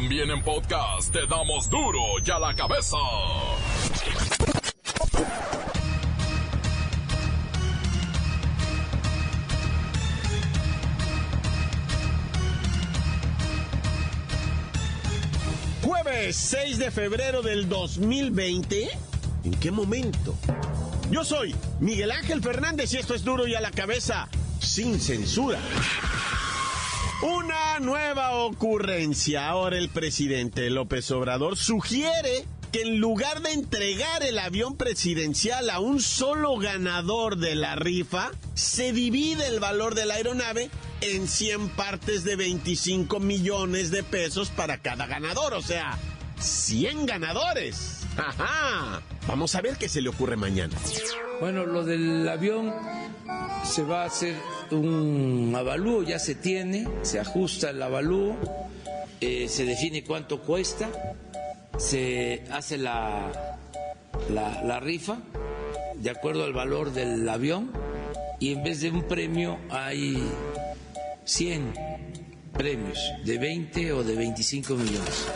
También 0.00 0.30
en 0.30 0.40
podcast 0.44 1.12
te 1.12 1.26
damos 1.26 1.68
duro 1.68 1.98
y 2.24 2.30
a 2.30 2.38
la 2.38 2.54
cabeza. 2.54 2.96
Jueves 15.82 16.36
6 16.36 16.78
de 16.78 16.90
febrero 16.92 17.42
del 17.42 17.68
2020. 17.68 18.88
¿En 19.42 19.54
qué 19.54 19.72
momento? 19.72 20.36
Yo 21.10 21.24
soy 21.24 21.56
Miguel 21.80 22.12
Ángel 22.12 22.40
Fernández 22.40 22.94
y 22.94 22.98
esto 22.98 23.14
es 23.14 23.24
duro 23.24 23.48
y 23.48 23.56
a 23.56 23.60
la 23.60 23.72
cabeza 23.72 24.28
sin 24.60 25.00
censura. 25.00 25.58
Una 27.20 27.80
nueva 27.80 28.36
ocurrencia. 28.36 29.48
Ahora 29.48 29.76
el 29.76 29.88
presidente 29.88 30.70
López 30.70 31.10
Obrador 31.10 31.56
sugiere 31.56 32.44
que 32.70 32.82
en 32.82 33.00
lugar 33.00 33.42
de 33.42 33.54
entregar 33.54 34.22
el 34.22 34.38
avión 34.38 34.76
presidencial 34.76 35.68
a 35.70 35.80
un 35.80 36.00
solo 36.00 36.56
ganador 36.58 37.36
de 37.36 37.56
la 37.56 37.74
rifa, 37.74 38.30
se 38.54 38.92
divide 38.92 39.48
el 39.48 39.58
valor 39.58 39.96
de 39.96 40.06
la 40.06 40.14
aeronave 40.14 40.70
en 41.00 41.26
100 41.26 41.70
partes 41.70 42.22
de 42.22 42.36
25 42.36 43.18
millones 43.18 43.90
de 43.90 44.04
pesos 44.04 44.50
para 44.50 44.78
cada 44.78 45.06
ganador. 45.06 45.54
O 45.54 45.62
sea, 45.62 45.98
100 46.38 47.06
ganadores. 47.06 48.02
¡Ajá! 48.16 49.02
Vamos 49.26 49.56
a 49.56 49.60
ver 49.60 49.76
qué 49.76 49.88
se 49.88 50.02
le 50.02 50.08
ocurre 50.08 50.36
mañana. 50.36 50.76
Bueno, 51.40 51.66
lo 51.66 51.84
del 51.84 52.28
avión 52.28 52.72
se 53.64 53.82
va 53.82 54.02
a 54.02 54.06
hacer 54.06 54.36
un 54.76 55.52
avalúo, 55.56 56.02
ya 56.02 56.18
se 56.18 56.34
tiene, 56.34 56.86
se 57.02 57.20
ajusta 57.20 57.70
el 57.70 57.82
avalúo, 57.82 58.36
eh, 59.20 59.48
se 59.48 59.64
define 59.64 60.04
cuánto 60.04 60.42
cuesta, 60.42 60.88
se 61.76 62.44
hace 62.50 62.78
la, 62.78 63.56
la, 64.30 64.62
la 64.62 64.80
rifa 64.80 65.18
de 65.96 66.10
acuerdo 66.10 66.44
al 66.44 66.52
valor 66.52 66.92
del 66.92 67.28
avión 67.28 67.72
y 68.40 68.52
en 68.52 68.62
vez 68.62 68.80
de 68.80 68.90
un 68.90 69.02
premio 69.02 69.58
hay 69.70 70.22
100 71.24 71.74
premios 72.52 72.98
de 73.24 73.38
20 73.38 73.92
o 73.92 74.04
de 74.04 74.14
25 74.16 74.74
millones. 74.74 75.26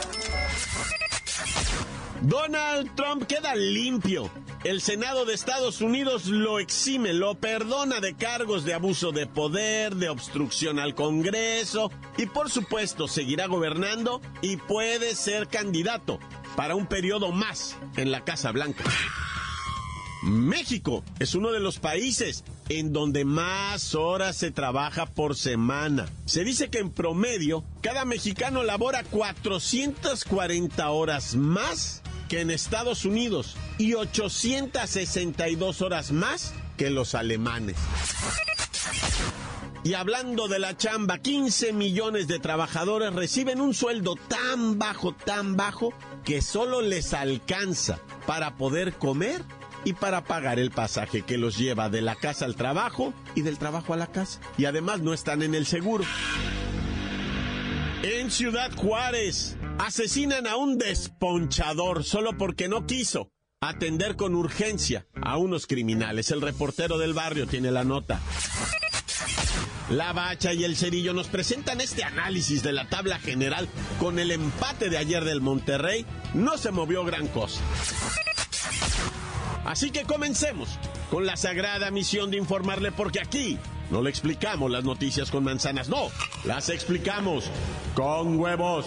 Donald 2.23 2.95
Trump 2.95 3.27
queda 3.27 3.55
limpio. 3.55 4.31
El 4.65 4.81
Senado 4.81 5.25
de 5.25 5.35
Estados 5.35 5.81
Unidos 5.81 6.27
lo 6.27 6.61
exime, 6.61 7.13
lo 7.13 7.35
perdona 7.35 7.99
de 7.99 8.15
cargos 8.15 8.65
de 8.65 8.75
abuso 8.75 9.11
de 9.11 9.27
poder, 9.27 9.97
de 9.97 10.09
obstrucción 10.09 10.79
al 10.79 10.95
Congreso 10.95 11.91
y 12.17 12.27
por 12.27 12.49
supuesto 12.49 13.09
seguirá 13.09 13.49
gobernando 13.49 14.21
y 14.41 14.59
puede 14.59 15.17
ser 15.17 15.49
candidato 15.49 16.21
para 16.55 16.77
un 16.77 16.87
periodo 16.87 17.33
más 17.33 17.77
en 17.97 18.13
la 18.13 18.25
Casa 18.25 18.53
Blanca. 18.53 18.85
México 20.23 21.03
es 21.19 21.35
uno 21.35 21.51
de 21.51 21.59
los 21.59 21.81
países 21.81 22.45
en 22.69 22.93
donde 22.93 23.25
más 23.25 23.97
horas 23.97 24.37
se 24.37 24.53
trabaja 24.53 25.07
por 25.07 25.35
semana. 25.35 26.09
Se 26.25 26.45
dice 26.45 26.71
que 26.71 26.79
en 26.79 26.91
promedio 26.91 27.65
cada 27.81 28.05
mexicano 28.05 28.63
labora 28.63 29.03
440 29.03 30.89
horas 30.91 31.35
más 31.35 32.02
que 32.33 32.41
en 32.41 32.51
Estados 32.51 33.05
Unidos 33.05 33.59
y 33.77 33.93
862 33.93 35.83
horas 35.83 36.13
más 36.13 36.55
que 36.79 36.89
los 36.89 37.15
alemanes. 37.15 37.77
Y 39.85 39.93
hablando 39.93 40.49
de 40.49 40.59
la 40.59 40.75
chamba, 40.75 41.19
15 41.19 41.75
millones 41.75 42.29
de 42.29 42.39
trabajadores 42.39 43.13
reciben 43.13 43.61
un 43.61 43.75
sueldo 43.75 44.17
tan 44.29 44.79
bajo, 44.79 45.13
tan 45.13 45.59
bajo, 45.59 45.93
que 46.25 46.41
solo 46.41 46.81
les 46.81 47.13
alcanza 47.13 47.99
para 48.27 48.57
poder 48.57 48.95
comer 48.95 49.43
y 49.85 49.93
para 49.93 50.25
pagar 50.25 50.59
el 50.59 50.71
pasaje 50.71 51.21
que 51.21 51.37
los 51.37 51.59
lleva 51.59 51.91
de 51.91 52.01
la 52.01 52.15
casa 52.15 52.47
al 52.47 52.57
trabajo 52.57 53.13
y 53.35 53.43
del 53.43 53.59
trabajo 53.59 53.93
a 53.93 53.99
la 53.99 54.07
casa. 54.07 54.41
Y 54.57 54.65
además 54.65 55.03
no 55.03 55.13
están 55.13 55.43
en 55.43 55.55
el 55.55 55.67
seguro. 55.67 56.05
En 58.03 58.31
Ciudad 58.31 58.73
Juárez 58.75 59.59
asesinan 59.79 60.47
a 60.47 60.57
un 60.57 60.79
desponchador 60.79 62.05
solo 62.05 62.37
porque 62.37 62.69
no 62.69 62.87
quiso 62.87 63.31
atender 63.61 64.17
con 64.17 64.35
urgencia 64.35 65.07
a 65.21 65.37
unos 65.37 65.67
criminales. 65.67 66.31
El 66.31 66.41
reportero 66.41 66.99
del 66.99 67.15
barrio 67.15 67.47
tiene 67.47 67.71
la 67.71 67.85
nota. 67.85 68.21
La 69.91 70.13
Bacha 70.13 70.53
y 70.53 70.65
el 70.65 70.77
Cerillo 70.77 71.13
nos 71.13 71.29
presentan 71.29 71.81
este 71.81 72.03
análisis 72.03 72.63
de 72.63 72.73
la 72.73 72.89
tabla 72.89 73.19
general 73.19 73.69
con 74.01 74.19
el 74.19 74.31
empate 74.31 74.89
de 74.89 74.99
ayer 74.99 75.25
del 75.25 75.41
Monterrey. 75.41 76.07
No 76.35 76.57
se 76.57 76.71
movió 76.71 77.05
gran 77.05 77.29
cosa. 77.29 77.61
Así 79.65 79.91
que 79.91 80.05
comencemos 80.05 80.79
con 81.11 81.27
la 81.27 81.37
sagrada 81.37 81.91
misión 81.91 82.31
de 82.31 82.39
informarle 82.39 82.91
porque 82.91 83.21
aquí 83.21 83.59
no 83.91 84.03
le 84.03 84.11
explicamos 84.11 84.71
las 84.71 84.85
noticias 84.85 85.31
con 85.31 85.45
manzanas, 85.45 85.89
no, 85.89 86.09
las 86.45 86.71
explicamos 86.71 87.45
con 87.95 88.39
huevos. 88.41 88.87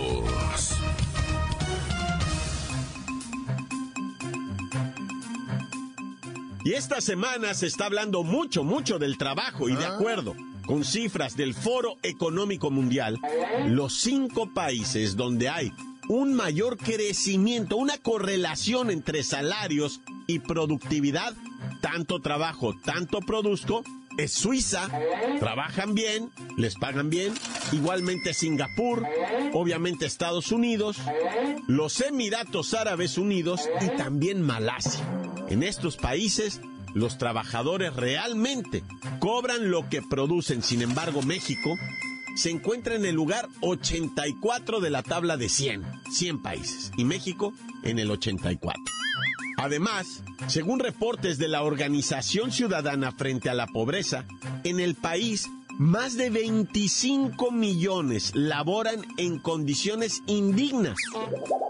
Y 6.63 6.73
esta 6.73 7.01
semana 7.01 7.53
se 7.53 7.67
está 7.67 7.85
hablando 7.85 8.23
mucho, 8.23 8.63
mucho 8.63 8.99
del 8.99 9.17
trabajo 9.17 9.67
y 9.67 9.75
de 9.75 9.85
acuerdo 9.85 10.35
con 10.65 10.85
cifras 10.85 11.35
del 11.35 11.55
Foro 11.55 11.97
Económico 12.03 12.69
Mundial, 12.69 13.17
los 13.67 13.99
cinco 13.99 14.53
países 14.53 15.15
donde 15.15 15.49
hay 15.49 15.73
un 16.07 16.33
mayor 16.33 16.77
crecimiento, 16.77 17.77
una 17.77 17.97
correlación 17.97 18.91
entre 18.91 19.23
salarios 19.23 20.01
y 20.27 20.39
productividad, 20.39 21.33
tanto 21.81 22.19
trabajo, 22.21 22.75
tanto 22.83 23.21
produzco, 23.21 23.83
es 24.17 24.33
Suiza, 24.33 24.87
trabajan 25.39 25.95
bien, 25.95 26.29
les 26.57 26.75
pagan 26.75 27.09
bien, 27.09 27.33
igualmente 27.71 28.33
Singapur, 28.33 29.03
obviamente 29.53 30.05
Estados 30.05 30.51
Unidos, 30.51 30.97
los 31.67 32.01
Emiratos 32.01 32.73
Árabes 32.73 33.17
Unidos 33.17 33.61
y 33.81 33.87
también 33.97 34.41
Malasia. 34.41 35.20
En 35.51 35.63
estos 35.63 35.97
países 35.97 36.61
los 36.93 37.17
trabajadores 37.17 37.93
realmente 37.93 38.83
cobran 39.19 39.69
lo 39.69 39.89
que 39.89 40.01
producen, 40.01 40.63
sin 40.63 40.81
embargo 40.81 41.21
México 41.23 41.77
se 42.37 42.51
encuentra 42.51 42.95
en 42.95 43.03
el 43.03 43.15
lugar 43.15 43.49
84 43.59 44.79
de 44.79 44.89
la 44.89 45.03
tabla 45.03 45.35
de 45.35 45.49
100, 45.49 45.83
100 46.09 46.41
países, 46.41 46.93
y 46.95 47.03
México 47.03 47.51
en 47.83 47.99
el 47.99 48.09
84. 48.11 48.81
Además, 49.57 50.23
según 50.47 50.79
reportes 50.79 51.37
de 51.37 51.49
la 51.49 51.63
Organización 51.63 52.53
Ciudadana 52.53 53.11
frente 53.11 53.49
a 53.49 53.53
la 53.53 53.67
Pobreza, 53.67 54.23
en 54.63 54.79
el 54.79 54.95
país 54.95 55.49
más 55.81 56.15
de 56.15 56.29
25 56.29 57.49
millones 57.49 58.33
laboran 58.35 59.03
en 59.17 59.39
condiciones 59.39 60.21
indignas 60.27 60.95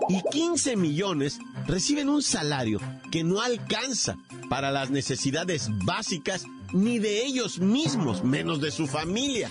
y 0.09 0.21
15 0.31 0.75
millones 0.75 1.39
reciben 1.65 2.09
un 2.09 2.21
salario 2.21 2.81
que 3.09 3.23
no 3.23 3.39
alcanza 3.39 4.17
para 4.49 4.69
las 4.69 4.89
necesidades 4.89 5.69
básicas 5.85 6.43
ni 6.73 6.99
de 6.99 7.23
ellos 7.23 7.59
mismos, 7.59 8.21
menos 8.21 8.59
de 8.59 8.71
su 8.71 8.85
familia. 8.85 9.49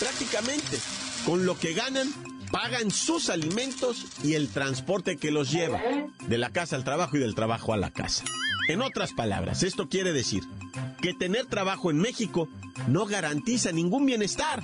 Prácticamente, 0.00 0.78
con 1.24 1.46
lo 1.46 1.56
que 1.56 1.72
ganan, 1.72 2.12
pagan 2.50 2.90
sus 2.90 3.30
alimentos 3.30 4.04
y 4.24 4.34
el 4.34 4.48
transporte 4.48 5.16
que 5.16 5.30
los 5.30 5.52
lleva 5.52 5.80
de 6.26 6.38
la 6.38 6.50
casa 6.50 6.74
al 6.74 6.82
trabajo 6.82 7.18
y 7.18 7.20
del 7.20 7.36
trabajo 7.36 7.72
a 7.72 7.76
la 7.76 7.92
casa. 7.92 8.24
En 8.68 8.82
otras 8.82 9.12
palabras, 9.12 9.62
esto 9.62 9.88
quiere 9.88 10.12
decir 10.12 10.42
que 11.00 11.14
tener 11.14 11.46
trabajo 11.46 11.90
en 11.90 11.98
México 11.98 12.48
no 12.88 13.06
garantiza 13.06 13.72
ningún 13.72 14.06
bienestar. 14.06 14.60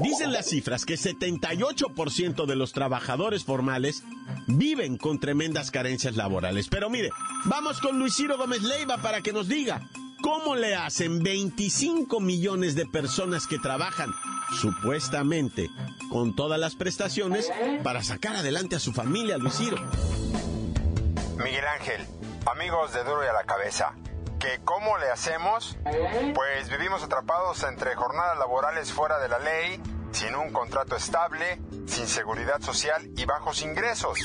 Dicen 0.00 0.32
las 0.32 0.46
cifras 0.46 0.84
que 0.84 0.94
78% 0.94 2.46
de 2.46 2.56
los 2.56 2.72
trabajadores 2.72 3.44
formales 3.44 4.02
viven 4.46 4.96
con 4.96 5.20
tremendas 5.20 5.70
carencias 5.70 6.16
laborales. 6.16 6.68
Pero 6.68 6.90
mire, 6.90 7.10
vamos 7.44 7.80
con 7.80 7.98
Luis 7.98 8.14
Ciro 8.14 8.36
Gómez 8.38 8.62
Leiva 8.62 8.98
para 8.98 9.20
que 9.20 9.32
nos 9.32 9.48
diga 9.48 9.88
cómo 10.20 10.56
le 10.56 10.74
hacen 10.74 11.22
25 11.22 12.20
millones 12.20 12.74
de 12.74 12.86
personas 12.86 13.46
que 13.46 13.58
trabajan 13.58 14.10
supuestamente 14.60 15.70
con 16.10 16.34
todas 16.34 16.58
las 16.58 16.74
prestaciones 16.74 17.50
para 17.82 18.02
sacar 18.02 18.36
adelante 18.36 18.76
a 18.76 18.80
su 18.80 18.92
familia, 18.92 19.38
Luis 19.38 19.54
Ciro. 19.54 19.76
Miguel 21.36 21.64
Ángel, 21.78 22.06
Amigos 22.46 22.92
de 22.92 23.04
Duro 23.04 23.24
y 23.24 23.26
a 23.26 23.32
la 23.32 23.44
Cabeza, 23.44 23.92
¿que 24.38 24.60
cómo 24.64 24.96
le 24.98 25.10
hacemos? 25.10 25.76
Pues 26.34 26.70
vivimos 26.70 27.02
atrapados 27.02 27.62
entre 27.64 27.94
jornadas 27.94 28.38
laborales 28.38 28.92
fuera 28.92 29.18
de 29.18 29.28
la 29.28 29.38
ley, 29.38 29.82
sin 30.12 30.34
un 30.34 30.52
contrato 30.52 30.96
estable, 30.96 31.60
sin 31.86 32.06
seguridad 32.06 32.60
social 32.60 33.10
y 33.16 33.24
bajos 33.24 33.62
ingresos. 33.62 34.18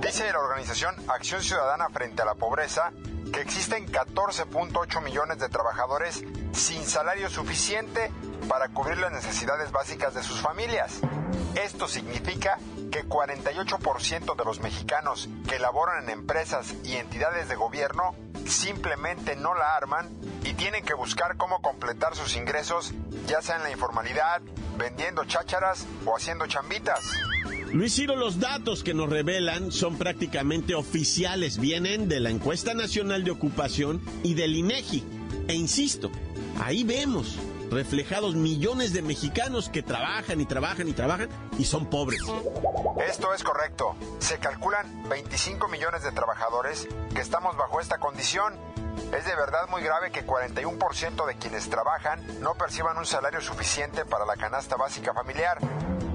Dice 0.00 0.30
la 0.32 0.38
organización 0.38 0.94
Acción 1.08 1.42
Ciudadana 1.42 1.88
frente 1.88 2.22
a 2.22 2.26
la 2.26 2.34
Pobreza 2.34 2.92
que 3.32 3.40
existen 3.40 3.86
14.8 3.86 5.02
millones 5.02 5.38
de 5.38 5.48
trabajadores 5.48 6.24
sin 6.52 6.84
salario 6.84 7.30
suficiente 7.30 8.10
para 8.48 8.68
cubrir 8.68 8.98
las 8.98 9.12
necesidades 9.12 9.70
básicas 9.70 10.14
de 10.14 10.22
sus 10.22 10.40
familias. 10.40 11.00
Esto 11.54 11.86
significa 11.88 12.58
que 12.90 13.04
48% 13.04 14.36
de 14.36 14.44
los 14.44 14.60
mexicanos 14.60 15.28
que 15.48 15.58
laboran 15.58 16.04
en 16.04 16.10
empresas 16.10 16.74
y 16.84 16.96
entidades 16.96 17.48
de 17.48 17.56
gobierno 17.56 18.14
simplemente 18.46 19.36
no 19.36 19.54
la 19.54 19.76
arman 19.76 20.08
y 20.44 20.54
tienen 20.54 20.84
que 20.84 20.94
buscar 20.94 21.36
cómo 21.36 21.60
completar 21.62 22.14
sus 22.16 22.36
ingresos, 22.36 22.92
ya 23.26 23.42
sea 23.42 23.56
en 23.56 23.62
la 23.62 23.70
informalidad, 23.70 24.42
vendiendo 24.76 25.24
chácharas 25.24 25.86
o 26.04 26.16
haciendo 26.16 26.46
chambitas. 26.46 27.00
Luis 27.72 27.94
Ciro, 27.94 28.16
los 28.16 28.40
datos 28.40 28.82
que 28.82 28.94
nos 28.94 29.08
revelan 29.08 29.70
son 29.70 29.96
prácticamente 29.96 30.74
oficiales, 30.74 31.58
vienen 31.58 32.08
de 32.08 32.18
la 32.18 32.30
encuesta 32.30 32.74
nacional 32.74 33.22
de 33.22 33.30
ocupación 33.30 34.02
y 34.24 34.34
del 34.34 34.56
INEGI. 34.56 35.04
E 35.46 35.54
insisto, 35.54 36.10
ahí 36.58 36.82
vemos 36.82 37.38
reflejados 37.70 38.34
millones 38.34 38.92
de 38.92 39.02
mexicanos 39.02 39.68
que 39.68 39.82
trabajan 39.82 40.40
y 40.40 40.46
trabajan 40.46 40.88
y 40.88 40.92
trabajan 40.92 41.28
y 41.58 41.64
son 41.64 41.86
pobres. 41.86 42.20
Esto 43.06 43.32
es 43.32 43.42
correcto. 43.42 43.96
Se 44.18 44.38
calculan 44.38 45.08
25 45.08 45.68
millones 45.68 46.02
de 46.02 46.12
trabajadores 46.12 46.88
que 47.14 47.20
estamos 47.20 47.56
bajo 47.56 47.80
esta 47.80 47.98
condición. 47.98 48.54
Es 49.16 49.24
de 49.24 49.34
verdad 49.34 49.68
muy 49.68 49.82
grave 49.82 50.10
que 50.10 50.26
41% 50.26 51.26
de 51.26 51.36
quienes 51.36 51.70
trabajan 51.70 52.20
no 52.40 52.54
perciban 52.54 52.98
un 52.98 53.06
salario 53.06 53.40
suficiente 53.40 54.04
para 54.04 54.26
la 54.26 54.36
canasta 54.36 54.76
básica 54.76 55.14
familiar. 55.14 55.58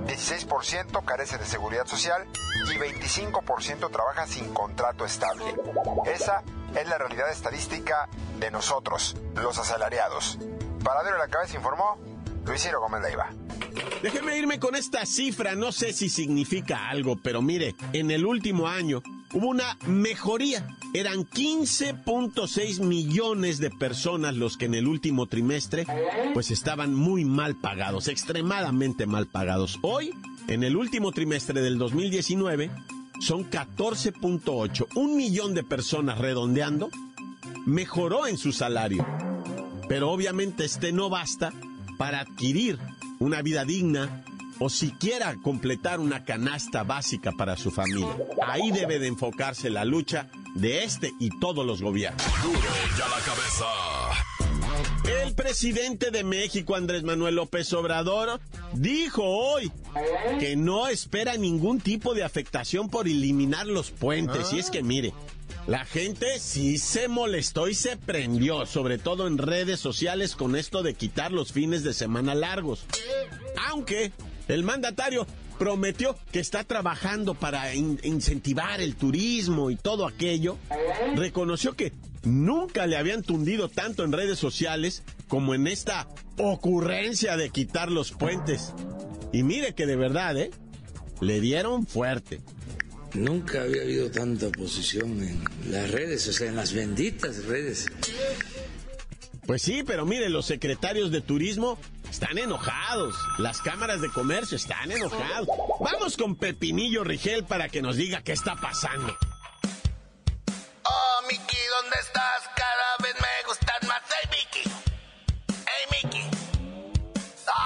16% 0.06 1.04
carece 1.04 1.38
de 1.38 1.46
seguridad 1.46 1.88
social 1.88 2.28
y 2.68 2.78
25% 2.78 3.92
trabaja 3.92 4.28
sin 4.28 4.54
contrato 4.54 5.04
estable. 5.04 5.46
Esa 6.06 6.44
es 6.76 6.88
la 6.88 6.98
realidad 6.98 7.32
estadística 7.32 8.08
de 8.40 8.52
nosotros, 8.52 9.16
los 9.36 9.58
asalariados. 9.58 10.38
Paradero 10.86 11.16
de 11.16 11.24
la 11.24 11.28
Cabeza 11.28 11.58
informó 11.58 11.98
Luis 12.46 12.62
Ciro 12.62 12.80
Gómez 12.80 13.02
Leiva. 13.02 13.32
Déjeme 14.04 14.38
irme 14.38 14.60
con 14.60 14.76
esta 14.76 15.04
cifra, 15.08 15.56
no 15.56 15.72
sé 15.72 15.94
si 15.94 16.10
significa 16.10 16.90
algo, 16.90 17.18
pero 17.24 17.42
mire, 17.42 17.76
en 17.92 18.12
el 18.12 18.24
último 18.24 18.68
año 18.68 19.02
hubo 19.34 19.48
una 19.48 19.80
mejoría. 19.88 20.68
Eran 20.94 21.26
15.6 21.26 22.82
millones 22.82 23.58
de 23.58 23.72
personas 23.72 24.36
los 24.36 24.58
que 24.58 24.66
en 24.66 24.76
el 24.76 24.88
último 24.88 25.26
trimestre 25.26 25.88
pues 26.36 26.52
estaban 26.52 26.94
muy 26.94 27.26
mal 27.26 27.56
pagados, 27.56 28.08
extremadamente 28.08 29.08
mal 29.08 29.26
pagados. 29.26 29.80
Hoy, 29.82 30.12
en 30.48 30.64
el 30.64 30.78
último 30.78 31.12
trimestre 31.14 31.62
del 31.62 31.80
2019, 31.80 32.70
son 33.22 33.50
14.8. 33.50 34.88
Un 34.96 35.18
millón 35.18 35.56
de 35.56 35.64
personas 35.64 36.20
redondeando 36.20 36.90
mejoró 37.66 38.28
en 38.28 38.38
su 38.38 38.52
salario. 38.52 39.04
Pero 39.88 40.12
obviamente 40.12 40.66
este 40.66 40.92
no 40.92 41.10
basta 41.10 41.52
para 41.98 42.22
adquirir 42.22 42.80
una 43.20 43.42
vida 43.42 43.66
digna 43.66 44.24
o 44.60 44.70
siquiera 44.70 45.36
completar 45.42 46.00
una 46.00 46.24
canasta 46.24 46.84
básica 46.84 47.32
para 47.32 47.58
su 47.58 47.72
familia. 47.72 48.16
Ahí 48.46 48.72
debe 48.72 49.00
de 49.00 49.08
enfocarse 49.08 49.70
la 49.70 49.86
lucha 49.86 50.30
de 50.56 50.84
este 50.84 51.14
y 51.20 51.30
todos 51.40 51.66
los 51.66 51.82
gobiernos. 51.82 52.24
Duro 52.42 52.60
ya 52.98 53.08
la 53.10 53.20
cabeza. 53.24 53.66
El 55.24 55.36
presidente 55.36 56.10
de 56.10 56.24
México, 56.24 56.76
Andrés 56.76 57.04
Manuel 57.04 57.36
López 57.36 57.72
Obrador, 57.74 58.40
dijo 58.74 59.24
hoy 59.24 59.72
que 60.40 60.56
no 60.56 60.88
espera 60.88 61.38
ningún 61.38 61.80
tipo 61.80 62.14
de 62.14 62.24
afectación 62.24 62.90
por 62.90 63.08
eliminar 63.08 63.68
los 63.68 63.92
puentes. 63.92 64.52
Y 64.54 64.60
es 64.60 64.72
que 64.72 64.82
mire, 64.82 65.14
la 65.68 65.84
gente 65.86 66.40
sí 66.40 66.78
se 66.78 67.08
molestó 67.08 67.68
y 67.68 67.74
se 67.74 67.98
prendió, 67.98 68.66
sobre 68.66 68.98
todo 68.98 69.28
en 69.28 69.38
redes 69.38 69.80
sociales, 69.80 70.36
con 70.36 70.56
esto 70.56 70.84
de 70.84 70.94
quitar 70.94 71.32
los 71.32 71.52
fines 71.52 71.84
de 71.84 71.94
semana 71.94 72.36
largos. 72.36 72.86
Aunque 73.70 74.12
el 74.48 74.64
mandatario 74.64 75.26
prometió 75.58 76.18
que 76.32 76.40
está 76.40 76.64
trabajando 76.64 77.34
para 77.34 77.74
incentivar 77.74 78.80
el 78.80 78.96
turismo 78.96 79.72
y 79.72 79.76
todo 79.76 80.06
aquello, 80.06 80.58
reconoció 81.16 81.74
que 81.74 81.94
nunca 82.24 82.86
le 82.86 82.98
habían 82.98 83.24
tundido 83.24 83.70
tanto 83.70 84.04
en 84.04 84.12
redes 84.12 84.38
sociales 84.38 85.04
como 85.28 85.56
en 85.56 85.66
esta 85.66 86.08
ocurrencia 86.38 87.38
de 87.38 87.50
quitar 87.50 87.92
los 87.92 88.12
puentes. 88.12 88.74
Y 89.34 89.44
mire 89.44 89.74
que 89.74 89.86
de 89.88 89.96
verdad, 89.96 90.38
¿eh? 90.38 90.52
Le 91.22 91.40
dieron 91.40 91.88
fuerte. 91.88 92.42
Nunca 93.16 93.62
había 93.62 93.84
habido 93.84 94.12
tanta 94.12 94.48
oposición 94.48 95.24
en 95.24 95.72
las 95.72 95.90
redes, 95.90 96.28
o 96.28 96.34
sea, 96.34 96.48
en 96.48 96.58
las 96.58 96.74
benditas 96.74 97.46
redes. 97.46 97.88
Pues 99.48 99.62
sí, 99.62 99.84
pero 99.84 100.06
mire, 100.06 100.30
los 100.30 100.46
secretarios 100.46 101.12
de 101.12 101.22
turismo 101.22 101.80
están 102.10 102.38
enojados. 102.38 103.16
Las 103.38 103.62
cámaras 103.62 104.02
de 104.02 104.10
comercio 104.10 104.58
están 104.58 104.92
enojados. 104.92 105.48
Vamos 105.80 106.18
con 106.18 106.36
Pepinillo 106.36 107.04
Rigel 107.04 107.46
para 107.46 107.70
que 107.70 107.82
nos 107.82 107.96
diga 107.96 108.22
qué 108.22 108.34
está 108.34 108.56
pasando. 108.56 109.16
Oh, 110.84 111.22
Miki, 111.30 111.58
¿dónde 111.82 111.98
estás? 112.02 112.50
Cada 112.56 112.98
vez 113.02 113.16
me 113.22 113.48
gustas 113.48 113.88
más. 113.88 114.02
Hey, 114.10 114.30
Miki. 114.32 114.70
Hey, 115.66 116.02
Miki. 116.04 116.22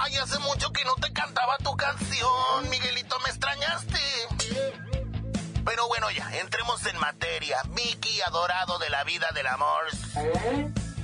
Ay, 0.02 0.16
hace 0.16 0.38
mucho 0.38 0.70
que 0.72 0.84
no 0.84 0.94
te 0.94 1.12
cantaba 1.12 1.58
tu 1.58 1.76
canción, 1.76 2.70
Miguelito, 2.70 3.18
me 3.20 3.30
extrañaste. 3.30 3.39
Entremos 6.40 6.84
en 6.86 6.98
materia. 6.98 7.58
Mickey, 7.70 8.20
adorado 8.22 8.78
de 8.78 8.90
la 8.90 9.04
vida 9.04 9.28
del 9.34 9.46
amor. 9.46 9.84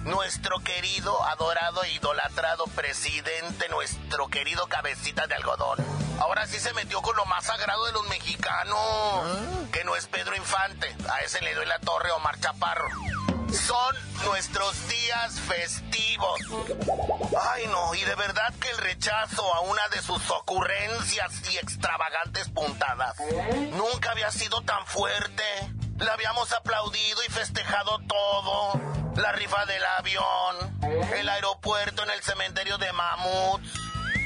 Nuestro 0.05 0.61
querido, 0.61 1.23
adorado 1.25 1.83
e 1.85 1.93
idolatrado 1.93 2.65
presidente, 2.75 3.69
nuestro 3.69 4.29
querido 4.29 4.67
cabecita 4.67 5.27
de 5.27 5.35
algodón. 5.35 5.79
Ahora 6.21 6.47
sí 6.47 6.59
se 6.59 6.73
metió 6.75 7.03
con 7.03 7.17
lo 7.17 7.27
más 7.27 7.45
sagrado 7.45 7.85
de 7.87 7.93
los 7.93 8.09
mexicanos. 8.09 8.79
Que 9.73 9.85
no 9.85 9.95
es 9.97 10.07
Pedro 10.07 10.37
Infante. 10.37 10.95
A 11.11 11.21
ese 11.21 11.41
le 11.43 11.55
doy 11.55 11.67
la 11.67 11.79
torre 11.81 12.11
Omar 12.13 12.39
Chaparro. 12.41 12.89
Son 13.53 13.97
nuestros 14.25 14.89
días 14.89 15.41
festivos. 15.41 16.41
Ay, 17.41 17.67
no, 17.69 17.95
y 17.95 18.01
de 18.03 18.15
verdad 18.15 18.53
que 18.61 18.71
el 18.71 18.79
rechazo 18.79 19.55
a 19.55 19.61
una 19.61 19.89
de 19.89 20.03
sus 20.03 20.31
ocurrencias 20.31 21.33
y 21.51 21.59
extravagantes 21.59 22.49
puntadas 22.49 23.17
nunca 23.73 24.11
había 24.11 24.31
sido 24.31 24.63
tan 24.63 24.85
fuerte. 24.87 25.45
Le 25.99 26.11
habíamos 26.11 26.53
aplaudido 26.53 27.25
y 27.27 27.33
festejado 27.33 27.99
todo. 28.07 28.81
La 29.17 29.33
rifa 29.33 29.65
del 29.65 29.85
avión, 29.99 30.81
el 31.15 31.29
aeropuerto 31.29 32.03
en 32.03 32.11
el 32.11 32.23
cementerio 32.23 32.77
de 32.77 32.93
Mamuts, 32.93 33.73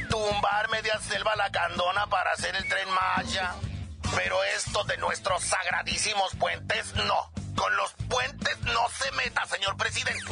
tumbar 0.08 0.68
media 0.70 0.98
selva 0.98 1.36
la 1.36 1.50
candona 1.52 2.06
para 2.08 2.32
hacer 2.32 2.56
el 2.56 2.68
tren 2.68 2.88
Maya. 2.90 3.54
Pero 4.16 4.42
esto 4.56 4.82
de 4.84 4.96
nuestros 4.96 5.44
sagradísimos 5.44 6.34
puentes, 6.36 6.94
no. 6.94 7.30
Con 7.54 7.76
los 7.76 7.92
puentes 8.08 8.58
no 8.62 8.80
se 8.98 9.10
meta, 9.12 9.46
señor 9.46 9.76
presidente. 9.76 10.24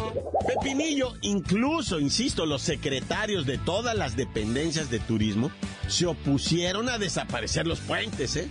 Pepinillo, 0.46 1.14
incluso, 1.22 1.98
insisto, 1.98 2.46
los 2.46 2.62
secretarios 2.62 3.46
de 3.46 3.58
todas 3.58 3.94
las 3.96 4.16
dependencias 4.16 4.90
de 4.90 4.98
turismo 5.00 5.50
se 5.88 6.06
opusieron 6.06 6.88
a 6.88 6.98
desaparecer 6.98 7.66
los 7.66 7.80
puentes, 7.80 8.37
¿eh? 8.37 8.48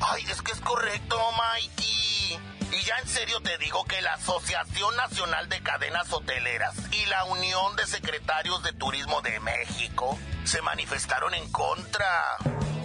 Ay, 0.00 0.24
es 0.30 0.40
que 0.42 0.52
es 0.52 0.60
correcto, 0.60 1.16
Mikey. 1.36 2.38
Y 2.72 2.84
ya 2.84 2.96
en 2.98 3.08
serio 3.08 3.40
te 3.40 3.58
digo 3.58 3.84
que 3.84 4.00
la 4.00 4.14
Asociación 4.14 4.96
Nacional 4.96 5.48
de 5.48 5.60
Cadenas 5.60 6.12
Hoteleras 6.12 6.74
y 6.92 7.04
la 7.06 7.24
Unión 7.24 7.76
de 7.76 7.86
Secretarios 7.86 8.62
de 8.62 8.72
Turismo 8.72 9.20
de 9.22 9.40
México 9.40 10.16
se 10.44 10.62
manifestaron 10.62 11.34
en 11.34 11.50
contra. 11.50 12.38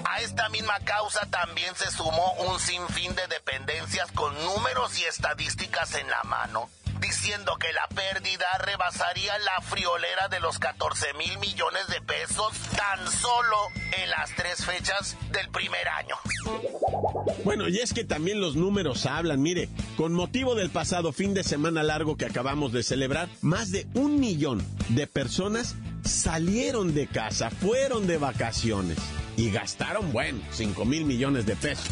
A 0.08 0.22
esta 0.22 0.50
misma 0.50 0.80
causa 0.82 1.26
también 1.32 1.74
se 1.76 1.90
sumó 1.90 2.34
un 2.48 2.60
sinfín 2.60 3.16
de 3.16 3.28
dependencias 3.28 4.12
con 4.12 4.34
números 4.44 5.00
y 5.00 5.04
estadísticas 5.04 5.96
en 5.96 6.08
la 6.10 6.24
mano, 6.24 6.70
diciendo 7.02 7.58
que 7.60 7.74
la 7.74 7.88
pérdida 7.88 8.46
rebasaría 8.60 9.38
la 9.40 9.62
friolera 9.62 10.28
de 10.28 10.40
los 10.40 10.60
14 10.60 11.14
mil 11.16 11.38
millones 11.40 11.88
de 11.88 12.02
pesos 12.02 12.54
tan 12.78 13.12
solo 13.12 13.58
en 14.04 14.10
las 14.12 14.30
tres 14.36 14.64
fechas 14.64 15.18
del 15.32 15.50
primer 15.50 15.88
año. 15.88 16.16
Bueno, 17.44 17.68
y 17.68 17.80
es 17.80 17.94
que 17.94 18.04
también 18.04 18.40
los 18.40 18.56
números 18.56 19.08
hablan. 19.08 19.42
Mire, 19.42 19.70
con 19.98 20.14
motivo 20.14 20.54
del 20.54 20.70
pasado 20.70 21.14
fin 21.14 21.34
de 21.34 21.44
semana 21.44 21.82
largo 21.82 22.16
que 22.16 22.26
acabamos 22.26 22.72
de 22.72 22.84
celebrar, 22.84 23.28
más 23.42 23.72
de 23.72 23.88
un 23.96 24.20
millón 24.20 24.66
de 24.90 25.08
personas 25.08 25.76
salieron 26.04 26.94
de 26.94 27.08
casa, 27.08 27.50
fueron 27.50 28.06
de 28.06 28.18
vacaciones 28.18 29.00
y 29.38 29.52
gastaron, 29.52 30.12
bueno, 30.12 30.40
5 30.52 30.86
mil 30.86 31.06
millones 31.06 31.46
de 31.46 31.56
pesos. 31.56 31.90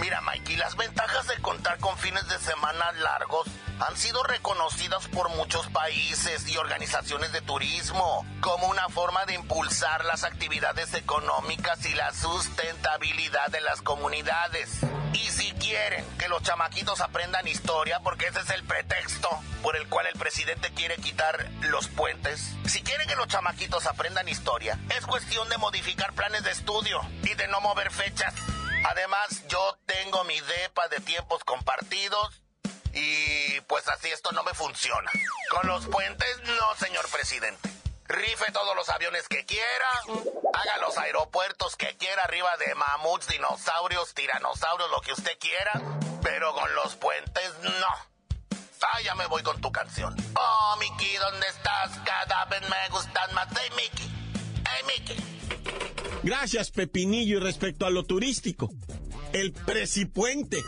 Mira, 0.00 0.20
Mikey, 0.22 0.56
las 0.56 0.76
ventajas 0.76 1.28
de 1.28 1.40
contar 1.40 1.78
con 1.78 1.96
fines 1.98 2.28
de 2.28 2.38
semana 2.38 2.90
largos 2.92 3.46
han 3.80 3.96
sido 3.96 4.22
reconocidas 4.24 5.06
por 5.08 5.28
muchos 5.30 5.68
países 5.68 6.48
y 6.48 6.56
organizaciones 6.56 7.32
de 7.32 7.40
turismo 7.40 8.26
como 8.40 8.66
una 8.68 8.88
forma 8.88 9.24
de 9.26 9.34
impulsar 9.34 10.04
las 10.04 10.24
actividades 10.24 10.94
económicas 10.94 11.84
y 11.86 11.94
la 11.94 12.12
sustentabilidad 12.12 13.48
de 13.48 13.60
las 13.60 13.82
comunidades. 13.82 14.78
Y 15.12 15.30
si 15.30 15.52
quieren 15.52 16.04
que 16.18 16.28
los 16.28 16.42
chamaquitos 16.42 17.00
aprendan 17.00 17.46
historia, 17.46 18.00
porque 18.00 18.26
ese 18.26 18.40
es 18.40 18.50
el 18.50 18.64
pretexto 18.64 19.28
por 19.62 19.76
el 19.76 19.88
cual 19.88 20.06
el 20.06 20.18
presidente 20.18 20.72
quiere 20.74 20.96
quitar 20.96 21.48
los 21.62 21.86
puentes, 21.86 22.50
si 22.66 22.82
quieren 22.82 23.08
que 23.08 23.16
los 23.16 23.28
chamaquitos 23.28 23.86
aprendan 23.86 24.28
historia, 24.28 24.78
es 24.96 25.06
cuestión 25.06 25.48
de 25.48 25.58
modificar 25.58 26.12
planes 26.14 26.42
de 26.42 26.50
estudio 26.50 27.00
y 27.22 27.34
de 27.34 27.46
no 27.48 27.60
mover 27.60 27.92
fechas. 27.92 28.34
Además, 28.84 29.42
yo 29.48 29.78
tengo 29.86 30.24
mi 30.24 30.40
DEPA 30.40 30.88
de 30.88 31.00
tiempos 31.00 31.42
compartidos 31.44 32.42
y 32.92 33.60
pues 33.62 33.88
así 33.88 34.08
esto 34.08 34.32
no 34.32 34.42
me 34.44 34.54
funciona. 34.54 35.10
Con 35.50 35.66
los 35.66 35.86
puentes, 35.86 36.40
no, 36.42 36.74
señor 36.76 37.08
presidente. 37.10 37.70
Rife 38.06 38.52
todos 38.52 38.76
los 38.76 38.88
aviones 38.90 39.26
que 39.28 39.46
quiera, 39.46 39.88
haga 40.52 40.76
los 40.78 40.96
aeropuertos 40.98 41.74
que 41.76 41.96
quiera 41.96 42.22
arriba 42.24 42.56
de 42.58 42.74
mamuts, 42.74 43.26
dinosaurios, 43.28 44.12
tiranosaurios, 44.14 44.90
lo 44.90 45.00
que 45.00 45.12
usted 45.12 45.38
quiera, 45.38 45.72
pero 46.22 46.52
con 46.52 46.74
los 46.74 46.94
puentes 46.96 47.58
no. 47.60 48.14
Ah, 48.82 49.00
ya 49.02 49.14
me 49.14 49.26
voy 49.26 49.42
con 49.42 49.58
tu 49.62 49.72
canción. 49.72 50.14
Oh, 50.36 50.76
Mickey, 50.78 51.16
¿dónde 51.16 51.46
estás? 51.48 51.90
Cada 52.04 52.44
vez 52.44 52.60
me 52.68 52.88
gustan 52.90 53.32
más. 53.32 53.48
Hey, 53.58 53.70
Mickey. 53.74 54.10
Hey, 54.68 54.82
Mickey. 54.86 55.33
Gracias, 56.24 56.70
Pepinillo. 56.70 57.36
Y 57.36 57.40
respecto 57.40 57.86
a 57.86 57.90
lo 57.90 58.04
turístico, 58.04 58.70
el 59.32 59.52
precipuente. 59.52 60.58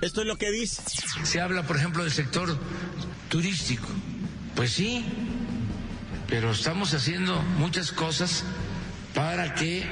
Esto 0.00 0.22
es 0.22 0.26
lo 0.26 0.36
que 0.36 0.50
dice. 0.50 0.82
Se 1.24 1.40
habla, 1.40 1.66
por 1.66 1.76
ejemplo, 1.76 2.02
del 2.04 2.12
sector 2.12 2.56
turístico. 3.28 3.86
Pues 4.54 4.72
sí, 4.72 5.04
pero 6.28 6.52
estamos 6.52 6.94
haciendo 6.94 7.40
muchas 7.58 7.92
cosas 7.92 8.44
para 9.14 9.54
que 9.54 9.84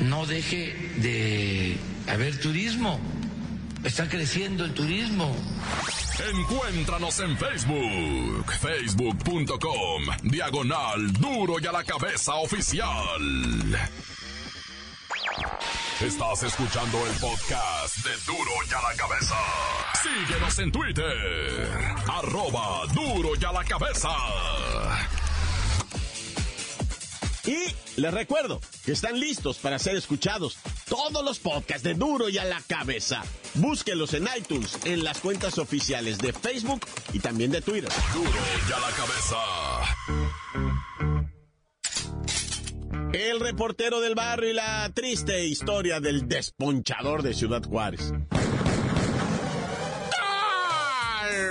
no 0.00 0.26
deje 0.26 0.74
de 0.96 1.78
haber 2.08 2.38
turismo. 2.40 3.00
Está 3.84 4.08
creciendo 4.08 4.64
el 4.64 4.72
turismo. 4.72 5.34
Encuéntranos 6.32 7.20
en 7.20 7.36
Facebook, 7.36 8.52
facebook.com, 8.60 10.02
diagonal 10.22 11.12
duro 11.12 11.56
y 11.60 11.66
a 11.66 11.72
la 11.72 11.84
cabeza 11.84 12.34
oficial. 12.36 13.90
Estás 16.00 16.42
escuchando 16.42 17.06
el 17.06 17.12
podcast 17.18 17.96
de 17.98 18.10
duro 18.26 18.50
y 18.68 18.74
a 18.74 18.82
la 18.82 18.96
cabeza. 18.96 19.34
Síguenos 20.02 20.58
en 20.58 20.72
Twitter, 20.72 21.68
arroba 22.08 22.86
duro 22.92 23.30
y 23.40 23.44
a 23.44 23.52
la 23.52 23.64
cabeza. 23.64 24.10
Y 27.46 28.00
les 28.00 28.12
recuerdo 28.12 28.60
que 28.84 28.92
están 28.92 29.20
listos 29.20 29.58
para 29.58 29.78
ser 29.78 29.94
escuchados 29.96 30.58
todos 30.88 31.24
los 31.24 31.38
podcasts 31.38 31.84
de 31.84 31.94
Duro 31.94 32.28
y 32.28 32.38
a 32.38 32.44
la 32.44 32.60
cabeza. 32.62 33.22
Búsquenlos 33.54 34.14
en 34.14 34.26
iTunes, 34.36 34.78
en 34.84 35.04
las 35.04 35.18
cuentas 35.20 35.58
oficiales 35.58 36.18
de 36.18 36.32
Facebook 36.32 36.80
y 37.12 37.20
también 37.20 37.50
de 37.50 37.60
Twitter. 37.60 37.90
Duro 38.12 38.30
y 38.68 38.72
a 38.72 38.80
la 38.80 38.90
cabeza. 38.96 39.36
El 43.14 43.38
reportero 43.38 44.00
del 44.00 44.16
barrio 44.16 44.50
y 44.50 44.54
la 44.54 44.90
triste 44.92 45.46
historia 45.46 46.00
del 46.00 46.26
desponchador 46.26 47.22
de 47.22 47.32
Ciudad 47.32 47.62
Juárez. 47.62 48.12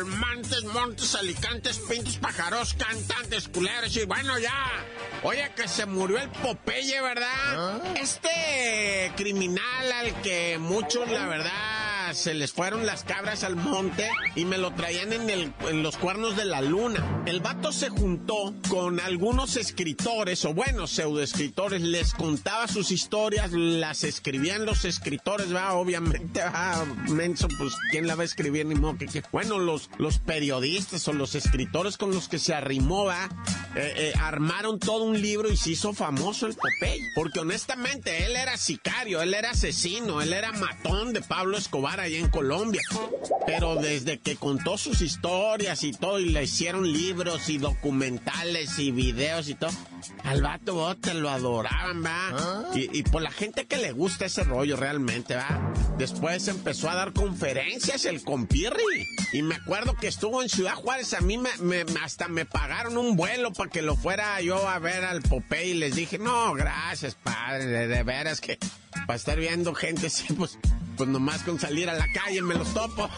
Montes, 0.05 0.65
montes, 0.65 1.15
alicantes, 1.15 1.79
pintos, 1.89 2.17
pájaros, 2.17 2.73
cantantes, 2.73 3.47
culeros 3.47 3.95
y 3.95 4.03
bueno, 4.03 4.37
ya. 4.39 4.85
Oye, 5.23 5.51
que 5.55 5.69
se 5.69 5.85
murió 5.85 6.17
el 6.17 6.29
Popeye, 6.31 7.01
¿verdad? 7.01 7.81
Este 7.95 9.13
criminal 9.15 9.91
al 9.93 10.21
que 10.21 10.57
muchos, 10.59 11.09
la 11.09 11.27
verdad, 11.27 11.82
se 12.13 12.33
les 12.33 12.51
fueron 12.51 12.85
las 12.85 13.03
cabras 13.03 13.43
al 13.43 13.55
monte 13.55 14.09
y 14.35 14.45
me 14.45 14.57
lo 14.57 14.71
traían 14.71 15.13
en, 15.13 15.29
el, 15.29 15.53
en 15.69 15.83
los 15.83 15.97
cuernos 15.97 16.35
de 16.35 16.45
la 16.45 16.61
luna. 16.61 17.23
El 17.25 17.39
vato 17.39 17.71
se 17.71 17.89
juntó 17.89 18.53
con 18.69 18.99
algunos 18.99 19.55
escritores, 19.57 20.45
o 20.45 20.53
bueno, 20.53 20.87
pseudoescritores, 20.87 21.81
les 21.81 22.13
contaba 22.13 22.67
sus 22.67 22.91
historias, 22.91 23.51
las 23.51 24.03
escribían 24.03 24.65
los 24.65 24.85
escritores, 24.85 25.53
va, 25.53 25.73
obviamente, 25.73 26.41
va, 26.41 26.85
menso, 27.09 27.47
pues, 27.57 27.73
¿quién 27.91 28.07
la 28.07 28.15
va 28.15 28.23
a 28.23 28.25
escribir? 28.25 28.65
Ni 28.65 28.75
modo 28.75 28.97
que, 28.97 29.23
bueno, 29.31 29.59
los, 29.59 29.89
los 29.97 30.19
periodistas 30.19 31.07
o 31.07 31.13
los 31.13 31.35
escritores 31.35 31.97
con 31.97 32.11
los 32.11 32.27
que 32.27 32.39
se 32.39 32.53
arrimó, 32.53 33.05
va, 33.05 33.29
eh, 33.75 33.93
eh, 33.95 34.13
armaron 34.19 34.79
todo 34.79 35.03
un 35.03 35.21
libro 35.21 35.51
y 35.51 35.57
se 35.57 35.71
hizo 35.71 35.93
famoso 35.93 36.47
el 36.47 36.55
Popeye. 36.55 37.11
Porque 37.15 37.39
honestamente, 37.39 38.25
él 38.25 38.35
era 38.35 38.57
sicario, 38.57 39.21
él 39.21 39.33
era 39.33 39.51
asesino, 39.51 40.21
él 40.21 40.33
era 40.33 40.51
matón 40.51 41.13
de 41.13 41.21
Pablo 41.21 41.57
Escobar 41.57 41.99
ahí 42.03 42.15
en 42.15 42.29
Colombia. 42.29 42.81
Pero 43.45 43.75
desde 43.75 44.19
que 44.19 44.35
contó 44.35 44.77
sus 44.77 45.01
historias 45.01 45.83
y 45.83 45.91
todo, 45.91 46.19
y 46.19 46.29
le 46.29 46.43
hicieron 46.43 46.91
libros 46.91 47.49
y 47.49 47.57
documentales 47.57 48.79
y 48.79 48.91
videos 48.91 49.49
y 49.49 49.55
todo, 49.55 49.71
al 50.23 50.41
vato 50.41 50.77
oh, 50.77 50.95
te 50.95 51.13
lo 51.13 51.29
adoraban, 51.29 52.03
va. 52.03 52.71
Y, 52.73 53.03
por 53.03 53.21
la 53.21 53.31
gente 53.31 53.65
que 53.65 53.77
le 53.77 53.91
gusta 53.91 54.25
ese 54.25 54.43
rollo 54.43 54.77
realmente, 54.77 55.35
va. 55.35 55.73
Después 55.97 56.47
empezó 56.47 56.89
a 56.89 56.95
dar 56.95 57.13
conferencias 57.13 58.05
el 58.05 58.23
compirri. 58.23 59.07
Y 59.33 59.41
me 59.41 59.55
acuerdo 59.55 59.95
que 59.95 60.07
estuvo 60.07 60.41
en 60.41 60.49
Ciudad 60.49 60.75
Juárez, 60.75 61.13
a 61.13 61.21
mí 61.21 61.37
me, 61.37 61.85
hasta 62.03 62.27
me 62.27 62.45
pagaron 62.45 62.97
un 62.97 63.15
vuelo 63.15 63.51
para 63.51 63.69
que 63.69 63.81
lo 63.81 63.95
fuera 63.95 64.39
yo 64.41 64.67
a 64.67 64.79
ver 64.79 65.03
al 65.03 65.21
Popeye 65.21 65.71
y 65.71 65.73
les 65.73 65.95
dije, 65.95 66.17
no, 66.17 66.53
gracias, 66.53 67.15
padre, 67.15 67.65
de, 67.65 67.87
de 67.87 68.03
veras 68.03 68.39
que 68.41 68.57
para 69.07 69.15
estar 69.15 69.37
viendo 69.37 69.73
gente 69.73 70.07
así, 70.07 70.31
pues 70.33 70.57
pues 70.95 71.09
nomás 71.09 71.43
con 71.43 71.59
salir 71.59 71.89
a 71.89 71.93
la 71.93 72.07
calle 72.11 72.41
me 72.41 72.55
los 72.55 72.73
topo. 72.73 73.09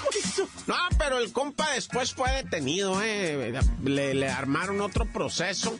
no, 0.66 0.74
pero 0.98 1.18
el 1.18 1.32
compa 1.32 1.70
después 1.72 2.14
fue 2.14 2.30
detenido, 2.32 3.02
¿eh? 3.02 3.58
Le, 3.82 4.14
le 4.14 4.30
armaron 4.30 4.80
otro 4.80 5.04
proceso 5.06 5.78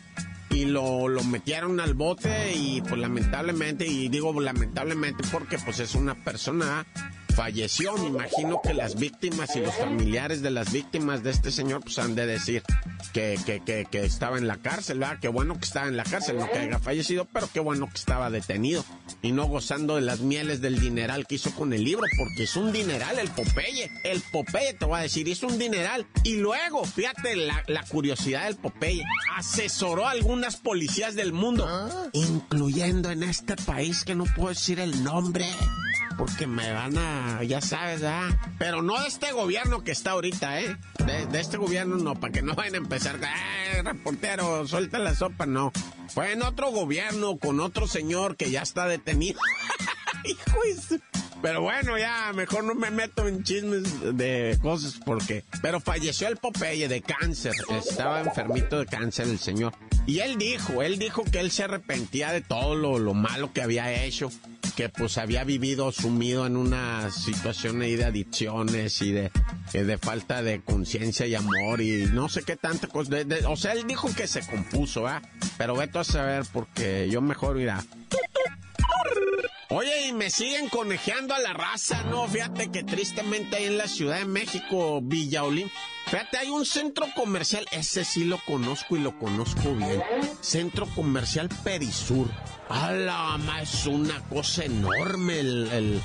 y 0.49 0.65
lo, 0.65 1.07
lo, 1.07 1.23
metieron 1.23 1.79
al 1.79 1.93
bote 1.93 2.53
y 2.55 2.81
pues 2.81 2.99
lamentablemente, 2.99 3.85
y 3.85 4.09
digo 4.09 4.39
lamentablemente 4.39 5.23
porque 5.31 5.57
pues 5.59 5.79
es 5.79 5.95
una 5.95 6.15
persona 6.15 6.85
falleció. 7.37 7.95
Me 7.97 8.07
imagino 8.07 8.59
que 8.63 8.73
las 8.73 8.95
víctimas 8.95 9.55
y 9.55 9.59
los 9.59 9.75
familiares 9.75 10.41
de 10.41 10.49
las 10.49 10.71
víctimas 10.71 11.21
de 11.21 11.29
este 11.29 11.51
señor 11.51 11.81
pues 11.81 11.99
han 11.99 12.15
de 12.15 12.25
decir 12.25 12.63
que, 13.13 13.39
que, 13.45 13.61
que, 13.63 13.85
que 13.89 14.03
estaba 14.03 14.39
en 14.39 14.47
la 14.47 14.57
cárcel, 14.57 14.97
¿verdad? 14.97 15.19
Qué 15.21 15.27
bueno 15.27 15.53
que 15.59 15.65
estaba 15.65 15.87
en 15.87 15.97
la 15.97 16.03
cárcel, 16.03 16.37
no 16.37 16.49
que 16.49 16.57
haya 16.57 16.79
fallecido, 16.79 17.25
pero 17.31 17.47
qué 17.53 17.59
bueno 17.59 17.87
que 17.87 17.97
estaba 17.97 18.31
detenido 18.31 18.83
y 19.21 19.33
no 19.33 19.45
gozando 19.45 19.95
de 19.95 20.01
las 20.01 20.21
mieles 20.21 20.61
del 20.61 20.79
dineral 20.79 21.27
que 21.27 21.35
hizo 21.35 21.51
con 21.51 21.73
el 21.73 21.83
libro, 21.83 22.07
porque 22.17 22.43
es 22.43 22.55
un 22.55 22.71
dineral 22.71 23.19
el 23.19 23.29
Popeye. 23.29 23.91
El 24.03 24.23
Popeye, 24.31 24.73
te 24.73 24.85
voy 24.85 24.97
a 24.97 25.03
decir, 25.03 25.29
es 25.29 25.43
un 25.43 25.59
dineral. 25.59 26.07
Y 26.23 26.37
luego, 26.37 26.85
fíjate 26.85 27.35
la, 27.35 27.63
la 27.67 27.83
curiosidad 27.83 28.45
del 28.45 28.55
Popeye, 28.55 29.03
asesoró 29.35 30.07
a 30.07 30.11
algunas 30.11 30.57
policías 30.57 31.13
del 31.13 31.33
mundo, 31.33 31.69
incluyendo 32.13 33.11
en 33.11 33.21
este 33.21 33.55
país 33.55 34.03
que 34.03 34.15
no 34.15 34.25
puedo 34.35 34.49
decir 34.49 34.79
el 34.79 35.03
nombre 35.03 35.45
porque 36.17 36.47
me 36.47 36.71
van 36.73 36.97
a, 36.97 37.43
ya 37.43 37.61
sabes, 37.61 38.03
¿ah? 38.03 38.27
Pero 38.57 38.81
no 38.81 38.99
de 39.01 39.07
este 39.07 39.31
gobierno 39.31 39.83
que 39.83 39.91
está 39.91 40.11
ahorita, 40.11 40.59
¿eh? 40.59 40.77
De, 41.31 41.39
este 41.39 41.57
gobierno 41.57 41.97
no, 41.97 42.15
para 42.15 42.33
que 42.33 42.41
no 42.41 42.55
vayan 42.55 42.75
a 42.75 42.77
empezar, 42.77 43.19
¡eh, 43.21 43.81
reportero, 43.83 44.67
suelta 44.67 44.97
la 44.97 45.15
sopa! 45.15 45.45
No. 45.45 45.71
Fue 46.09 46.33
en 46.33 46.41
otro 46.41 46.71
gobierno 46.71 47.37
con 47.37 47.59
otro 47.59 47.87
señor 47.87 48.35
que 48.35 48.49
ya 48.49 48.61
está 48.61 48.87
detenido. 48.87 49.39
Hijo 50.23 50.59
pero 51.41 51.61
bueno, 51.61 51.97
ya 51.97 52.33
mejor 52.33 52.63
no 52.63 52.73
me 52.73 52.89
meto 52.89 53.27
en 53.27 53.43
chismes 53.43 54.17
de 54.17 54.57
cosas 54.61 54.99
porque... 55.05 55.43
Pero 55.61 55.79
falleció 55.79 56.27
el 56.27 56.37
Popeye 56.37 56.87
de 56.87 57.01
cáncer. 57.01 57.53
Estaba 57.69 58.21
enfermito 58.21 58.79
de 58.79 58.85
cáncer 58.87 59.27
el 59.27 59.37
señor. 59.37 59.73
Y 60.07 60.19
él 60.19 60.37
dijo, 60.37 60.81
él 60.81 60.97
dijo 60.97 61.23
que 61.23 61.39
él 61.39 61.51
se 61.51 61.63
arrepentía 61.63 62.31
de 62.31 62.41
todo 62.41 62.75
lo, 62.75 62.97
lo 62.97 63.13
malo 63.13 63.53
que 63.53 63.61
había 63.61 64.03
hecho 64.03 64.31
que 64.77 64.89
pues 64.89 65.17
había 65.17 65.43
vivido 65.43 65.91
sumido 65.91 66.45
en 66.45 66.55
una 66.55 67.09
situación 67.09 67.81
ahí 67.81 67.95
de 67.95 68.05
adicciones 68.05 69.01
y 69.01 69.11
de, 69.11 69.31
de 69.73 69.97
falta 69.97 70.43
de 70.43 70.61
conciencia 70.61 71.25
y 71.25 71.33
amor 71.33 71.81
y 71.81 72.05
no 72.13 72.29
sé 72.29 72.43
qué 72.43 72.57
tanta 72.57 72.85
cosa. 72.85 73.15
o 73.47 73.55
sea, 73.55 73.71
él 73.71 73.87
dijo 73.87 74.07
que 74.15 74.27
se 74.27 74.45
compuso, 74.45 75.07
¿ah? 75.07 75.23
Pero 75.57 75.75
vete 75.75 75.97
a 75.97 76.03
saber 76.03 76.45
porque 76.53 77.09
yo 77.09 77.21
mejor 77.21 77.59
irá. 77.59 77.83
Oye, 79.69 80.09
y 80.09 80.13
me 80.13 80.29
siguen 80.29 80.69
conejeando 80.69 81.33
a 81.33 81.39
la 81.39 81.53
raza, 81.53 82.03
¿no? 82.03 82.27
Fíjate 82.27 82.69
que 82.69 82.83
tristemente 82.83 83.57
ahí 83.57 83.65
en 83.65 83.79
la 83.79 83.87
Ciudad 83.87 84.19
de 84.19 84.25
México, 84.25 85.01
Villa 85.01 85.43
fíjate, 86.07 86.37
hay 86.37 86.49
un 86.49 86.65
centro 86.65 87.05
comercial, 87.15 87.65
ese 87.71 88.03
sí 88.05 88.23
lo 88.23 88.37
conozco 88.45 88.95
y 88.95 88.99
lo 88.99 89.17
conozco 89.19 89.75
bien. 89.75 90.01
Centro 90.41 90.87
comercial 90.95 91.49
Perisur. 91.63 92.27
¡Hala, 92.69 93.39
es 93.61 93.85
una 93.85 94.19
cosa 94.29 94.65
enorme 94.65 95.39
el, 95.39 96.01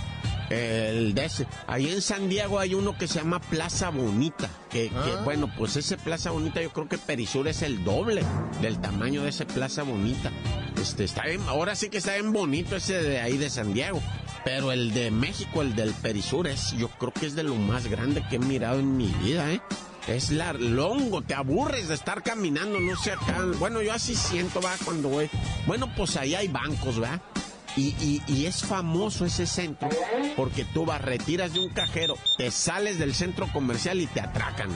El 0.51 1.15
de 1.15 1.25
ese. 1.25 1.47
Ahí 1.67 1.91
en 1.91 2.03
San 2.03 2.29
Diego 2.29 2.59
hay 2.59 2.75
uno 2.75 2.97
que 2.99 3.09
se 3.09 3.19
llama 3.21 3.41
Plaza 3.41 3.89
Bonita. 3.91 4.51
Que, 4.71 4.89
que, 4.91 4.95
Ah. 4.97 5.23
bueno, 5.25 5.51
pues 5.57 5.77
ese 5.77 5.97
Plaza 5.97 6.31
Bonita 6.31 6.61
yo 6.61 6.71
creo 6.73 6.89
que 6.89 6.99
Perisur 6.99 7.49
es 7.49 7.63
el 7.63 7.83
doble 7.85 8.23
del 8.61 8.79
tamaño 8.81 9.23
de 9.23 9.31
ese 9.31 9.47
Plaza 9.47 9.83
Bonita. 9.83 10.31
Este, 10.81 11.05
está 11.05 11.25
bien, 11.25 11.41
ahora 11.49 11.75
sí 11.75 11.89
que 11.89 11.99
está 11.99 12.15
bien 12.15 12.33
bonito 12.33 12.77
ese 12.77 13.01
de 13.03 13.21
ahí 13.21 13.39
de 13.39 13.49
San 13.51 13.73
Diego. 13.73 14.03
Pero 14.45 14.73
el 14.73 14.93
de 14.93 15.11
México, 15.11 15.63
el 15.63 15.75
del 15.75 15.93
Perisur, 15.95 16.47
es, 16.49 16.73
yo 16.73 16.89
creo 16.89 17.13
que 17.13 17.27
es 17.27 17.35
de 17.35 17.45
lo 17.45 17.55
más 17.55 17.87
grande 17.87 18.23
que 18.29 18.37
he 18.37 18.39
mirado 18.41 18.79
en 18.81 18.97
mi 18.97 19.07
vida, 19.23 19.51
¿eh? 19.53 19.61
Es 20.09 20.31
la 20.31 20.53
longo, 20.53 21.23
te 21.23 21.35
aburres 21.35 21.89
de 21.89 21.95
estar 21.95 22.23
caminando, 22.23 22.81
no 22.81 22.97
sé 22.97 23.13
acá. 23.13 23.39
Bueno, 23.59 23.83
yo 23.83 23.93
así 23.93 24.15
siento, 24.15 24.61
va, 24.61 24.75
cuando 24.85 25.09
voy. 25.09 25.31
Bueno, 25.67 25.89
pues 25.97 26.17
ahí 26.17 26.35
hay 26.35 26.49
bancos, 26.49 27.01
¿va? 27.01 27.21
Y, 27.75 28.21
y- 28.29 28.45
es 28.45 28.65
famoso 28.65 29.25
ese 29.25 29.47
centro 29.47 29.89
porque 30.37 30.67
tú 30.67 30.85
vas, 30.85 31.01
retiras 31.01 31.55
de 31.55 31.61
un 31.61 31.71
cajero, 31.71 32.17
te 32.37 32.51
sales 32.51 32.99
del 32.99 33.15
centro 33.15 33.47
comercial 33.51 33.99
y 34.03 34.07
te 34.07 34.21
atracan. 34.21 34.69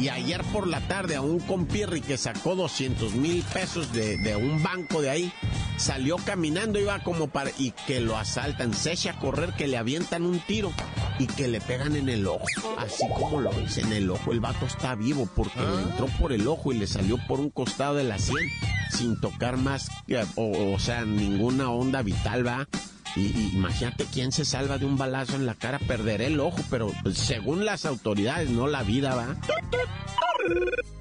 Y 0.00 0.08
ayer 0.08 0.42
por 0.46 0.66
la 0.66 0.80
tarde 0.88 1.14
a 1.14 1.20
un 1.20 1.38
compirri 1.38 2.00
que 2.00 2.16
sacó 2.18 2.56
200 2.56 3.14
mil 3.14 3.42
pesos 3.52 3.92
de, 3.92 4.16
de 4.18 4.34
un 4.34 4.64
banco 4.64 5.00
de 5.00 5.10
ahí, 5.10 5.32
salió 5.76 6.16
caminando, 6.16 6.80
iba 6.80 6.98
como 7.04 7.28
para... 7.28 7.52
y 7.56 7.70
que 7.86 8.00
lo 8.00 8.16
asaltan, 8.18 8.74
se 8.74 8.92
echa 8.92 9.12
a 9.12 9.18
correr, 9.20 9.52
que 9.52 9.68
le 9.68 9.76
avientan 9.76 10.24
un 10.24 10.40
tiro 10.40 10.72
y 11.18 11.26
que 11.26 11.48
le 11.48 11.60
pegan 11.60 11.96
en 11.96 12.08
el 12.08 12.26
ojo. 12.26 12.46
Así 12.78 13.04
como 13.14 13.40
lo 13.40 13.50
ves 13.50 13.78
en 13.78 13.92
el 13.92 14.10
ojo, 14.10 14.32
el 14.32 14.40
vato 14.40 14.66
está 14.66 14.94
vivo 14.94 15.28
porque 15.34 15.60
le 15.60 15.82
entró 15.82 16.06
por 16.18 16.32
el 16.32 16.46
ojo 16.46 16.72
y 16.72 16.78
le 16.78 16.86
salió 16.86 17.18
por 17.26 17.40
un 17.40 17.50
costado 17.50 17.94
de 17.94 18.04
la 18.04 18.18
sien 18.18 18.48
sin 18.90 19.20
tocar 19.20 19.56
más, 19.56 19.88
o, 20.34 20.74
o 20.74 20.78
sea, 20.78 21.04
ninguna 21.04 21.70
onda 21.70 22.02
vital, 22.02 22.46
va. 22.46 22.68
Y, 23.16 23.22
y 23.22 23.50
imagínate 23.54 24.06
quién 24.12 24.30
se 24.30 24.44
salva 24.44 24.78
de 24.78 24.86
un 24.86 24.96
balazo 24.96 25.34
en 25.34 25.46
la 25.46 25.54
cara, 25.54 25.78
perderé 25.80 26.26
el 26.26 26.38
ojo, 26.38 26.58
pero 26.70 26.92
pues, 27.02 27.18
según 27.18 27.64
las 27.64 27.84
autoridades, 27.84 28.50
no 28.50 28.66
la 28.66 28.82
vida, 28.82 29.14
va. 29.14 29.36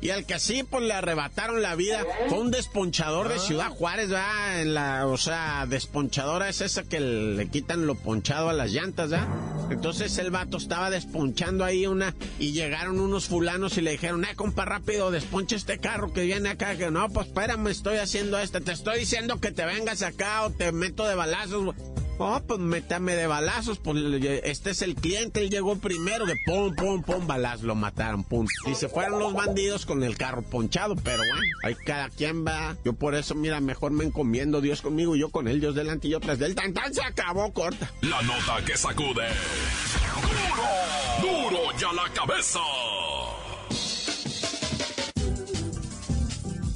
Y 0.02 0.12
al 0.12 0.26
que 0.26 0.40
sí, 0.40 0.64
pues 0.64 0.84
le 0.84 0.94
arrebataron 0.94 1.62
la 1.62 1.76
vida. 1.76 2.06
Fue 2.30 2.40
un 2.40 2.52
desponchador 2.52 3.28
de 3.28 3.38
Ciudad 3.38 3.70
Juárez, 3.70 4.10
¿verdad? 4.10 4.62
En 4.62 4.74
la, 4.74 5.06
o 5.08 5.18
sea, 5.18 5.66
desponchadora 5.68 6.48
es 6.48 6.62
esa 6.62 6.84
que 6.84 7.02
le 7.02 7.48
quitan 7.50 7.86
lo 7.86 7.96
ponchado 7.96 8.50
a 8.50 8.54
las 8.54 8.72
llantas, 8.72 9.10
¿verdad? 9.10 9.28
Entonces 9.70 10.18
el 10.18 10.32
vato 10.32 10.58
estaba 10.58 10.90
desponchando 10.90 11.64
ahí 11.64 11.86
una 11.86 12.16
y 12.40 12.54
llegaron 12.54 13.00
unos 13.00 13.26
fulanos 13.26 13.78
y 13.78 13.82
le 13.82 13.92
dijeron, 13.92 14.24
eh, 14.24 14.36
compa, 14.36 14.66
rápido, 14.66 15.12
desponcha 15.12 15.58
este 15.58 15.80
carro 15.80 16.14
que 16.14 16.22
viene 16.22 16.50
acá. 16.50 16.76
Que 16.76 16.90
no, 16.92 17.10
pues 17.10 17.28
espérame, 17.28 17.68
estoy 17.68 17.98
haciendo 17.98 18.40
esto. 18.40 18.62
Te 18.62 18.72
estoy 18.72 19.00
diciendo 19.00 19.40
que 19.40 19.52
te 19.52 19.66
vengas 19.66 20.02
acá 20.02 20.44
o 20.44 20.50
te 20.50 20.72
meto 20.72 21.08
de 21.08 21.16
balazos. 21.16 21.76
Güey". 22.20 22.32
Oh, 22.32 22.42
pues 22.46 22.60
métame 22.60 23.16
de 23.16 23.28
balazos, 23.28 23.80
pues 23.80 23.98
este 24.44 24.72
es 24.72 24.82
el 24.82 24.96
cliente, 24.96 25.42
él 25.42 25.50
llegó 25.50 25.78
primero, 25.78 26.26
de 26.26 26.36
pum, 26.46 26.76
pum, 26.76 27.02
pum, 27.02 27.26
balazos, 27.26 27.64
lo 27.64 27.76
mataron, 27.76 28.24
pum. 28.24 28.46
Y 28.70 28.76
se 28.76 28.90
fueron 28.90 29.20
los 29.20 29.34
bandidos 29.34 29.86
con 29.86 30.04
el 30.04 30.18
carro 30.18 30.42
ponchado, 30.42 30.96
pero 30.98 31.18
bueno, 31.18 31.42
ahí 31.64 31.76
cada 31.86 32.10
quien 32.10 32.46
va. 32.46 32.76
Yo 32.84 32.94
por 32.94 33.16
eso, 33.16 33.36
mira, 33.36 33.60
mejor 33.62 33.92
me 33.92 34.06
encomiendo, 34.06 34.62
Dios 34.62 34.82
conmigo 34.82 35.16
yo 35.16 35.30
con 35.30 35.48
él, 35.48 35.60
Dios 35.60 35.76
delante 35.76 36.08
y 36.08 36.12
yo 36.12 36.20
tras 36.20 36.40
del 36.40 36.56
tan 36.56 36.74
tan 36.74 36.94
se 36.94 37.02
acabó, 37.02 37.52
corta. 37.54 37.92
La 38.02 38.22
nota 38.22 38.64
que 38.66 38.78
sacude. 38.78 39.28
¡Duro! 41.22 41.50
¡Duro 41.50 41.78
ya 41.80 41.94
la 41.94 42.12
cabeza! 42.14 42.60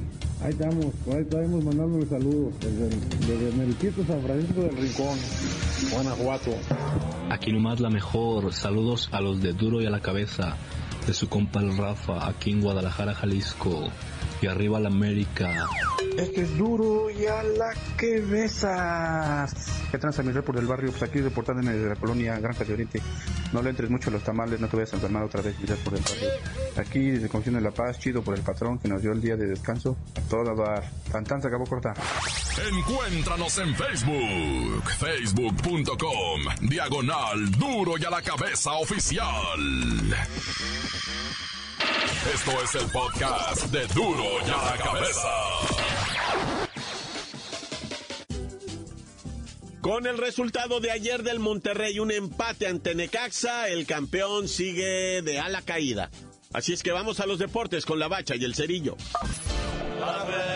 ahí 0.43 0.51
estamos, 0.51 0.85
ahí 1.07 1.21
estamos 1.21 1.63
mandándole 1.63 2.05
saludos 2.05 2.53
desde, 2.59 2.89
desde 3.27 3.57
Meriquito 3.57 4.05
San 4.05 4.21
Francisco 4.21 4.61
del 4.61 4.77
Rincón, 4.77 5.17
Guanajuato. 5.91 6.51
Aquí 7.29 7.51
nomás 7.51 7.79
la 7.79 7.89
mejor. 7.89 8.53
Saludos 8.53 9.09
a 9.11 9.21
los 9.21 9.41
de 9.41 9.53
Duro 9.53 9.81
y 9.81 9.85
a 9.85 9.89
la 9.89 10.01
Cabeza. 10.01 10.55
De 11.07 11.15
su 11.15 11.27
compa 11.29 11.61
el 11.61 11.75
Rafa, 11.77 12.27
aquí 12.27 12.51
en 12.51 12.61
Guadalajara, 12.61 13.15
Jalisco. 13.15 13.89
Y 14.41 14.47
arriba 14.47 14.79
la 14.79 14.89
América. 14.89 15.69
Este 16.17 16.41
es 16.41 16.57
duro 16.57 17.09
y 17.09 17.25
a 17.25 17.43
la 17.43 17.73
que 17.97 18.19
besas. 18.19 19.53
¿Qué 19.91 19.97
transa 19.97 20.23
mi 20.23 20.33
por 20.41 20.55
del 20.55 20.65
barrio? 20.65 20.89
Pues 20.91 21.03
aquí 21.03 21.21
reportando 21.21 21.69
desde 21.69 21.87
la 21.87 21.95
colonia 21.95 22.39
Granja 22.39 22.63
de 22.63 22.73
Oriente. 22.73 23.01
No 23.53 23.61
le 23.61 23.69
entres 23.69 23.89
mucho 23.89 24.09
a 24.09 24.13
los 24.13 24.23
tamales, 24.23 24.59
no 24.59 24.67
te 24.67 24.77
vayas 24.77 24.93
a 24.93 24.95
enfermar 24.95 25.23
otra 25.23 25.41
vez, 25.41 25.57
mi 25.59 25.65
por 25.65 25.93
del 25.93 26.03
barrio. 26.03 26.29
Aquí 26.77 27.11
desde 27.11 27.29
Comisión 27.29 27.55
de 27.55 27.61
la 27.61 27.71
Paz, 27.71 27.99
chido 27.99 28.23
por 28.23 28.35
el 28.35 28.41
patrón 28.41 28.79
que 28.79 28.87
nos 28.87 29.01
dio 29.01 29.11
el 29.11 29.21
día 29.21 29.35
de 29.35 29.47
descanso. 29.47 29.95
A 30.17 30.21
todo 30.21 30.55
dar. 30.55 30.89
Tan 31.11 31.23
tan 31.23 31.41
se 31.41 31.47
acabó 31.47 31.65
corta. 31.65 31.93
Encuéntranos 32.71 33.57
en 33.59 33.75
Facebook, 33.75 34.83
facebook.com, 34.99 36.41
diagonal 36.69 37.51
duro 37.51 37.93
y 37.97 38.05
a 38.05 38.09
la 38.09 38.21
cabeza 38.21 38.73
oficial. 38.73 39.27
Esto 42.33 42.51
es 42.63 42.75
el 42.75 42.89
podcast 42.91 43.65
de 43.71 43.87
duro 43.87 44.23
y 44.45 44.49
a 44.49 44.57
la 44.57 44.77
cabeza. 44.77 45.29
Con 49.81 50.05
el 50.05 50.17
resultado 50.17 50.79
de 50.79 50.91
ayer 50.91 51.23
del 51.23 51.39
Monterrey, 51.39 51.99
un 51.99 52.11
empate 52.11 52.67
ante 52.67 52.93
Necaxa, 52.95 53.67
el 53.69 53.85
campeón 53.85 54.47
sigue 54.47 55.21
de 55.21 55.39
ala 55.39 55.61
caída. 55.61 56.11
Así 56.53 56.73
es 56.73 56.83
que 56.83 56.91
vamos 56.91 57.19
a 57.19 57.25
los 57.25 57.39
deportes 57.39 57.85
con 57.85 57.97
la 57.97 58.07
bacha 58.07 58.35
y 58.35 58.43
el 58.43 58.55
cerillo. 58.55 58.95
¡La 59.99 60.23
bacha! 60.23 60.50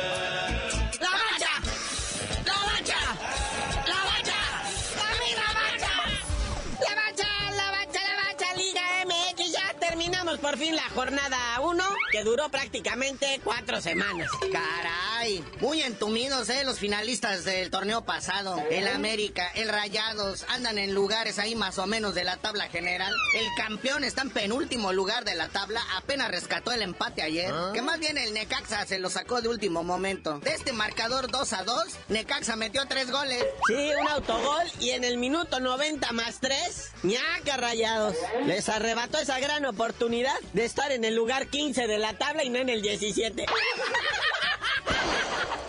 Por 10.55 10.63
fin 10.63 10.75
la 10.75 10.89
jornada 10.93 11.59
1, 11.59 11.83
que 12.11 12.23
duró 12.23 12.47
prácticamente 12.47 13.41
cuatro 13.43 13.81
semanas. 13.81 14.29
Caray, 14.53 15.43
muy 15.59 15.81
entumidos, 15.81 16.47
¿eh? 16.49 16.63
Los 16.63 16.79
finalistas 16.79 17.43
del 17.43 17.69
torneo 17.69 18.05
pasado. 18.05 18.63
El 18.71 18.87
América, 18.87 19.45
el 19.55 19.67
Rayados, 19.67 20.45
andan 20.47 20.77
en 20.77 20.93
lugares 20.93 21.39
ahí 21.39 21.55
más 21.55 21.77
o 21.77 21.87
menos 21.87 22.15
de 22.15 22.23
la 22.23 22.37
tabla 22.37 22.69
general. 22.69 23.13
El 23.33 23.45
campeón 23.57 24.05
está 24.05 24.21
en 24.21 24.29
penúltimo 24.29 24.93
lugar 24.93 25.25
de 25.25 25.35
la 25.35 25.49
tabla, 25.49 25.81
apenas 25.97 26.31
rescató 26.31 26.71
el 26.71 26.83
empate 26.83 27.21
ayer. 27.21 27.53
Que 27.73 27.81
más 27.81 27.99
bien 27.99 28.17
el 28.17 28.33
Necaxa 28.33 28.85
se 28.85 28.97
lo 28.97 29.09
sacó 29.09 29.41
de 29.41 29.49
último 29.49 29.83
momento. 29.83 30.39
De 30.39 30.51
este 30.51 30.71
marcador 30.71 31.29
2 31.29 31.51
a 31.51 31.63
2, 31.65 31.83
Necaxa 32.07 32.55
metió 32.55 32.85
tres 32.87 33.11
goles. 33.11 33.43
Sí, 33.67 33.89
un 33.99 34.07
autogol 34.07 34.71
y 34.79 34.91
en 34.91 35.03
el 35.03 35.17
minuto 35.17 35.59
90 35.59 36.13
más 36.13 36.39
3, 36.39 36.91
ñaca 37.03 37.57
rayados. 37.57 38.15
Les 38.45 38.69
arrebató 38.69 39.17
esa 39.17 39.37
gran 39.39 39.65
oportunidad 39.65 40.44
de 40.53 40.65
estar 40.65 40.91
en 40.91 41.05
el 41.05 41.15
lugar 41.15 41.47
15 41.47 41.87
de 41.87 41.97
la 41.97 42.13
tabla 42.17 42.43
y 42.43 42.49
no 42.49 42.59
en 42.59 42.69
el 42.69 42.81
17. 42.81 43.45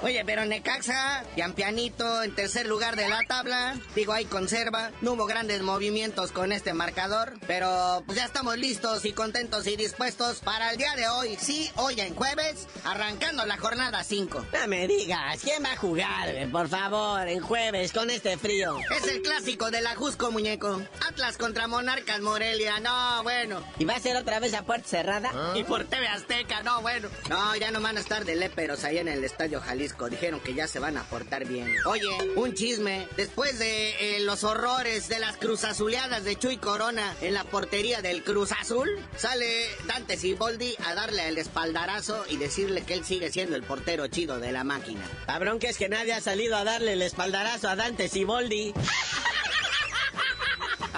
Oye, 0.07 0.25
pero 0.25 0.45
Necaxa, 0.45 1.25
pianito 1.57 2.23
en 2.23 2.33
tercer 2.33 2.69
lugar 2.69 2.95
de 2.95 3.09
la 3.09 3.23
tabla. 3.27 3.75
Digo, 3.97 4.13
ahí 4.13 4.25
conserva. 4.25 4.93
No 5.01 5.15
hubo 5.15 5.27
grandes 5.27 5.63
movimientos 5.63 6.31
con 6.31 6.53
este 6.53 6.75
marcador. 6.75 7.33
Pero 7.49 8.05
pues 8.07 8.17
ya 8.17 8.25
estamos 8.25 8.57
listos 8.57 9.05
y 9.05 9.13
contentos 9.13 9.67
y 9.67 9.75
dispuestos 9.75 10.39
para 10.39 10.71
el 10.71 10.77
día 10.77 10.95
de 10.95 11.09
hoy. 11.09 11.37
Sí, 11.41 11.73
hoy 11.75 12.01
en 12.01 12.15
jueves, 12.15 12.69
arrancando 12.85 13.45
la 13.47 13.57
jornada 13.57 14.05
5. 14.05 14.47
No 14.53 14.69
me 14.69 14.87
digas, 14.87 15.41
¿quién 15.43 15.65
va 15.65 15.73
a 15.73 15.77
jugar, 15.77 16.51
por 16.53 16.69
favor, 16.69 17.27
en 17.27 17.41
jueves 17.41 17.93
con 17.93 18.09
este 18.09 18.39
frío? 18.39 18.79
Es 18.97 19.09
el 19.09 19.23
clásico 19.23 19.73
de 19.73 19.81
la 19.81 19.97
Jusco, 19.97 20.31
muñeco. 20.31 20.83
Atlas 21.09 21.37
contra 21.37 21.67
Monarcas 21.67 22.21
Morelia. 22.21 22.79
No, 22.79 23.25
bueno. 23.25 23.61
¿Y 23.81 23.85
va 23.85 23.97
a 23.97 24.01
ser 24.01 24.15
otra 24.17 24.39
vez 24.39 24.55
a 24.55 24.63
puerta 24.63 24.87
cerrada? 24.87 25.33
Y 25.57 25.65
por 25.65 25.83
TV 25.83 26.07
Azteca, 26.07 26.63
no, 26.63 26.81
bueno. 26.81 27.09
No, 27.29 27.57
ya 27.57 27.73
no 27.73 27.81
van 27.81 27.97
a 27.97 28.01
estar 28.01 28.25
de 28.25 28.37
léperos 28.37 28.85
ahí 28.85 28.99
en 28.99 29.09
el 29.09 29.25
Estadio 29.25 29.61
Jalisco. 29.61 29.96
Dijeron 30.09 30.41
que 30.41 30.55
ya 30.55 30.69
se 30.69 30.79
van 30.79 30.97
a 30.97 31.05
portar 31.05 31.47
bien. 31.47 31.73
Oye, 31.87 32.09
un 32.37 32.55
chisme. 32.55 33.09
Después 33.17 33.59
de 33.59 34.17
eh, 34.17 34.21
los 34.21 34.45
horrores 34.45 35.09
de 35.09 35.19
las 35.19 35.37
cruzazuleadas 35.39 36.25
de 36.25 36.37
Chuy 36.37 36.59
Corona 36.59 37.15
en 37.23 37.35
la 37.35 37.45
portería 37.45 38.03
del 38.03 38.23
Cruz 38.23 38.53
Azul, 38.53 38.89
sale 39.17 39.47
Dante 39.87 40.17
Siboldi 40.17 40.77
a 40.85 40.95
darle 40.95 41.29
el 41.29 41.39
espaldarazo 41.39 42.25
y 42.29 42.37
decirle 42.37 42.83
que 42.83 42.95
él 42.95 43.05
sigue 43.05 43.33
siendo 43.33 43.57
el 43.57 43.63
portero 43.63 44.07
chido 44.09 44.39
de 44.39 44.53
la 44.53 44.65
máquina. 44.65 45.01
Cabrón 45.27 45.59
que 45.59 45.69
es 45.69 45.79
que 45.79 45.89
nadie 45.89 46.13
ha 46.13 46.21
salido 46.21 46.57
a 46.57 46.65
darle 46.65 46.93
el 46.93 47.03
espaldarazo 47.03 47.69
a 47.69 47.77
Dante 47.77 48.09
Siboldi. 48.09 48.75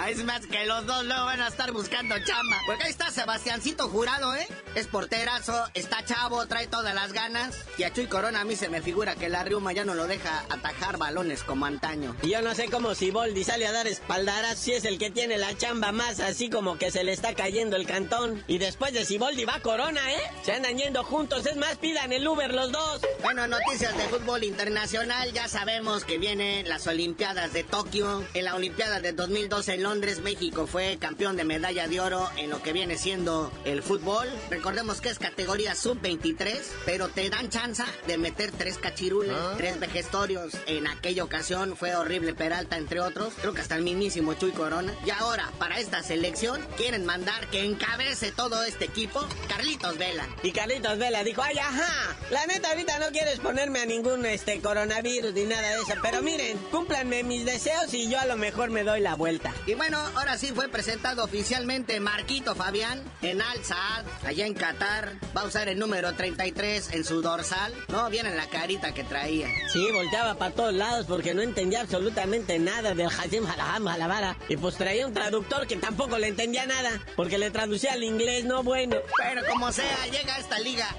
Es 0.07 0.23
más 0.23 0.47
que 0.47 0.65
los 0.65 0.87
dos 0.87 1.05
luego 1.05 1.25
van 1.25 1.41
a 1.41 1.47
estar 1.49 1.71
buscando 1.71 2.15
chamba. 2.23 2.57
Porque 2.65 2.85
ahí 2.85 2.89
está 2.89 3.11
Sebastiancito 3.11 3.89
Jurado, 3.89 4.33
¿eh? 4.33 4.47
Es 4.73 4.87
porterazo, 4.87 5.65
está 5.73 6.03
chavo, 6.03 6.47
trae 6.47 6.67
todas 6.67 6.95
las 6.95 7.13
ganas. 7.13 7.55
Y 7.77 7.83
a 7.83 7.93
Chuy 7.93 8.07
Corona 8.07 8.41
a 8.41 8.43
mí 8.43 8.55
se 8.55 8.69
me 8.69 8.81
figura 8.81 9.15
que 9.15 9.29
la 9.29 9.43
Riuma 9.43 9.71
ya 9.71 9.85
no 9.85 9.93
lo 9.93 10.07
deja 10.07 10.45
atajar 10.49 10.97
balones 10.97 11.43
como 11.43 11.65
antaño. 11.65 12.15
Y 12.23 12.29
yo 12.29 12.41
no 12.41 12.55
sé 12.55 12.69
cómo 12.69 12.95
Siboldi 12.95 13.43
sale 13.43 13.67
a 13.67 13.71
dar 13.71 13.87
espaldaras 13.87 14.57
si 14.57 14.73
es 14.73 14.85
el 14.85 14.97
que 14.97 15.11
tiene 15.11 15.37
la 15.37 15.55
chamba 15.55 15.91
más 15.91 16.19
así 16.19 16.49
como 16.49 16.77
que 16.77 16.91
se 16.91 17.03
le 17.03 17.13
está 17.13 17.35
cayendo 17.35 17.75
el 17.75 17.85
cantón. 17.85 18.43
Y 18.47 18.57
después 18.57 18.93
de 18.93 19.05
Siboldi 19.05 19.45
va 19.45 19.59
Corona, 19.59 20.01
¿eh? 20.11 20.21
Se 20.43 20.53
andan 20.53 20.77
yendo 20.77 21.03
juntos, 21.03 21.45
es 21.45 21.57
más, 21.57 21.77
pidan 21.77 22.13
el 22.13 22.27
Uber 22.27 22.53
los 22.53 22.71
dos. 22.71 23.01
Bueno, 23.21 23.47
noticias 23.47 23.95
de 23.95 24.03
fútbol 24.07 24.43
internacional. 24.43 25.31
Ya 25.33 25.47
sabemos 25.47 26.03
que 26.03 26.17
vienen 26.17 26.67
las 26.67 26.87
Olimpiadas 26.87 27.53
de 27.53 27.63
Tokio. 27.63 28.23
En 28.33 28.45
la 28.45 28.55
Olimpiada 28.55 28.99
de 29.01 29.13
2012 29.13 29.75
en 29.75 29.83
Londres, 29.89 30.21
México 30.21 30.67
fue 30.67 30.99
campeón 30.99 31.35
de 31.35 31.43
medalla 31.43 31.87
de 31.87 31.99
oro 31.99 32.29
en 32.37 32.51
lo 32.51 32.61
que 32.61 32.73
viene 32.73 32.95
siendo 32.95 33.51
el 33.65 33.81
fútbol. 33.81 34.27
Recordemos 34.51 35.01
que 35.01 35.09
es 35.09 35.17
categoría 35.17 35.73
sub-23, 35.73 36.59
pero 36.85 37.09
te 37.09 37.27
dan 37.31 37.49
chance 37.49 37.81
de 38.05 38.19
meter 38.19 38.51
tres 38.51 38.77
cachirules, 38.77 39.35
tres 39.57 39.79
vejestorios. 39.79 40.53
En 40.67 40.85
aquella 40.85 41.23
ocasión 41.23 41.75
fue 41.75 41.95
horrible 41.95 42.35
Peralta, 42.35 42.77
entre 42.77 42.99
otros. 42.99 43.33
Creo 43.41 43.55
que 43.55 43.61
hasta 43.61 43.77
el 43.77 43.81
mismísimo 43.81 44.35
Chuy 44.35 44.51
Corona. 44.51 44.93
Y 45.07 45.09
ahora, 45.09 45.51
para 45.57 45.79
esta 45.79 46.03
selección, 46.03 46.61
quieren 46.77 47.03
mandar 47.03 47.47
que 47.49 47.65
encabece 47.65 48.31
todo 48.31 48.63
este 48.65 48.85
equipo 48.85 49.25
Carlitos 49.47 49.97
Vela. 49.97 50.27
Y 50.43 50.51
Carlitos 50.51 50.99
Vela 50.99 51.23
dijo, 51.23 51.41
ay, 51.41 51.57
ajá, 51.57 52.15
la 52.29 52.45
neta 52.45 52.69
ahorita 52.69 52.99
no 52.99 53.07
quieres 53.07 53.39
ponerme 53.39 53.79
a 53.79 53.87
ningún 53.87 54.23
este 54.27 54.61
coronavirus 54.61 55.33
ni 55.33 55.45
nada 55.45 55.67
de 55.67 55.81
eso, 55.81 55.95
pero 56.03 56.21
miren, 56.21 56.59
cúmplanme 56.69 57.23
mis 57.23 57.43
deseos 57.43 57.91
y 57.91 58.07
yo 58.07 58.19
a 58.19 58.27
lo 58.27 58.37
mejor 58.37 58.69
me 58.69 58.83
doy 58.83 59.01
la 59.01 59.15
vuelta. 59.15 59.51
Y 59.65 59.78
bueno, 59.79 59.97
ahora 60.17 60.37
sí 60.37 60.47
fue 60.47 60.67
presentado 60.67 61.23
oficialmente 61.23 62.01
Marquito 62.01 62.53
Fabián 62.53 63.01
en 63.21 63.41
Al 63.41 63.63
Saad, 63.63 64.05
allá 64.25 64.45
en 64.45 64.53
Qatar. 64.53 65.13
Va 65.35 65.43
a 65.43 65.45
usar 65.45 65.69
el 65.69 65.79
número 65.79 66.13
33 66.13 66.91
en 66.91 67.05
su 67.05 67.21
dorsal. 67.21 67.73
No, 67.87 68.09
viene 68.09 68.35
la 68.35 68.49
carita 68.49 68.93
que 68.93 69.05
traía. 69.05 69.47
Sí, 69.71 69.89
volteaba 69.93 70.35
para 70.35 70.53
todos 70.53 70.73
lados 70.73 71.05
porque 71.07 71.33
no 71.33 71.41
entendía 71.41 71.79
absolutamente 71.79 72.59
nada 72.59 72.93
del 72.93 73.07
Hajim 73.07 73.45
Halaham 73.45 73.87
Halabara. 73.87 74.35
Y 74.49 74.57
pues 74.57 74.75
traía 74.75 75.07
un 75.07 75.13
traductor 75.13 75.65
que 75.65 75.77
tampoco 75.77 76.17
le 76.17 76.27
entendía 76.27 76.65
nada 76.65 77.01
porque 77.15 77.37
le 77.37 77.49
traducía 77.49 77.93
al 77.93 78.03
inglés, 78.03 78.43
no 78.43 78.63
bueno. 78.63 78.97
Pero 79.17 79.47
como 79.47 79.71
sea, 79.71 80.07
llega 80.11 80.35
a 80.35 80.39
esta 80.39 80.59
liga 80.59 80.93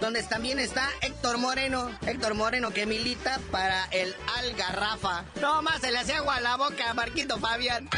donde 0.00 0.22
también 0.22 0.58
está 0.58 0.88
Héctor 1.00 1.38
Moreno. 1.38 1.90
Héctor 2.06 2.34
Moreno 2.34 2.70
que 2.70 2.86
milita 2.86 3.40
para 3.50 3.86
el 3.90 4.14
Algarrafa. 4.38 5.24
No 5.40 5.60
más 5.62 5.80
se 5.80 5.90
le 5.90 5.98
hacía 5.98 6.18
agua 6.18 6.36
a 6.36 6.40
la 6.40 6.56
boca 6.56 6.88
a 6.88 6.94
Marquito 6.94 7.36
Fabián. 7.38 7.88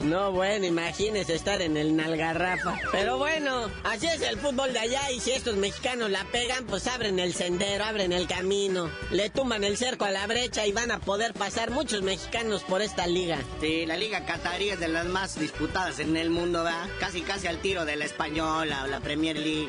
No, 0.00 0.32
bueno, 0.32 0.64
imagínese 0.64 1.34
estar 1.34 1.60
en 1.60 1.76
el 1.76 1.96
Nalgarrafa. 1.96 2.78
Pero 2.92 3.18
bueno, 3.18 3.70
así 3.84 4.06
es 4.06 4.22
el 4.22 4.38
fútbol 4.38 4.72
de 4.72 4.78
allá 4.78 5.10
y 5.10 5.20
si 5.20 5.32
estos 5.32 5.56
mexicanos 5.56 6.10
la 6.10 6.24
pegan, 6.24 6.66
pues 6.66 6.86
abren 6.86 7.18
el 7.18 7.34
sendero, 7.34 7.84
abren 7.84 8.12
el 8.12 8.26
camino, 8.26 8.90
le 9.10 9.30
tumban 9.30 9.64
el 9.64 9.76
cerco 9.76 10.04
a 10.04 10.10
la 10.10 10.26
brecha 10.26 10.66
y 10.66 10.72
van 10.72 10.90
a 10.90 11.00
poder 11.00 11.34
pasar 11.34 11.70
muchos 11.70 12.02
mexicanos 12.02 12.62
por 12.62 12.80
esta 12.80 13.06
liga. 13.06 13.38
Sí, 13.60 13.86
la 13.86 13.96
liga 13.96 14.24
catarí 14.24 14.70
es 14.70 14.80
de 14.80 14.88
las 14.88 15.06
más 15.06 15.38
disputadas 15.38 15.98
en 15.98 16.16
el 16.16 16.30
mundo, 16.30 16.64
¿verdad? 16.64 16.88
Casi 17.00 17.22
casi 17.22 17.46
al 17.46 17.58
tiro 17.58 17.84
de 17.84 17.96
la 17.96 18.04
española 18.04 18.84
o 18.84 18.86
la 18.86 19.00
Premier 19.00 19.36
League. 19.36 19.68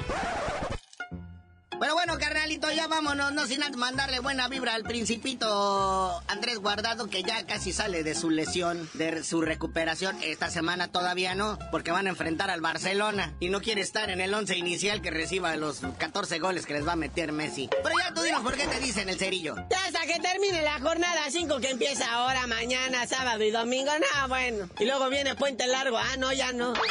Pero 1.79 1.93
bueno, 1.93 2.17
carnalito, 2.17 2.69
ya 2.71 2.87
vámonos, 2.87 3.31
no 3.31 3.47
sin 3.47 3.63
antes 3.63 3.77
mandarle 3.77 4.19
buena 4.19 4.49
vibra 4.49 4.75
al 4.75 4.83
principito 4.83 6.21
Andrés 6.27 6.59
Guardado, 6.59 7.07
que 7.09 7.23
ya 7.23 7.45
casi 7.45 7.71
sale 7.71 8.03
de 8.03 8.15
su 8.15 8.29
lesión, 8.29 8.89
de 8.93 9.23
su 9.23 9.41
recuperación. 9.41 10.17
Esta 10.21 10.49
semana 10.49 10.89
todavía 10.89 11.35
no, 11.35 11.57
porque 11.71 11.91
van 11.91 12.07
a 12.07 12.09
enfrentar 12.09 12.49
al 12.49 12.59
Barcelona 12.59 13.33
y 13.39 13.49
no 13.49 13.61
quiere 13.61 13.81
estar 13.81 14.09
en 14.09 14.19
el 14.19 14.33
once 14.33 14.57
inicial 14.57 15.01
que 15.01 15.09
reciba 15.09 15.55
los 15.55 15.79
14 15.97 16.39
goles 16.39 16.65
que 16.65 16.73
les 16.73 16.85
va 16.85 16.93
a 16.93 16.97
meter 16.97 17.31
Messi. 17.31 17.69
Pero 17.81 17.95
ya 17.97 18.13
tú 18.13 18.21
dinos 18.23 18.41
por 18.41 18.55
qué 18.55 18.67
te 18.67 18.79
dicen 18.79 19.07
el 19.07 19.17
cerillo. 19.17 19.55
Ya 19.69 19.85
hasta 19.85 20.01
que 20.01 20.19
termine 20.19 20.61
la 20.61 20.79
jornada 20.79 21.21
5 21.29 21.59
que 21.59 21.69
empieza 21.69 22.11
ahora, 22.11 22.45
mañana, 22.47 23.07
sábado 23.07 23.41
y 23.43 23.51
domingo. 23.51 23.91
No, 23.93 24.27
bueno. 24.27 24.69
Y 24.79 24.85
luego 24.85 25.09
viene 25.09 25.35
Puente 25.35 25.65
Largo. 25.67 25.97
Ah, 25.97 26.17
no, 26.17 26.33
ya 26.33 26.51
no. 26.51 26.73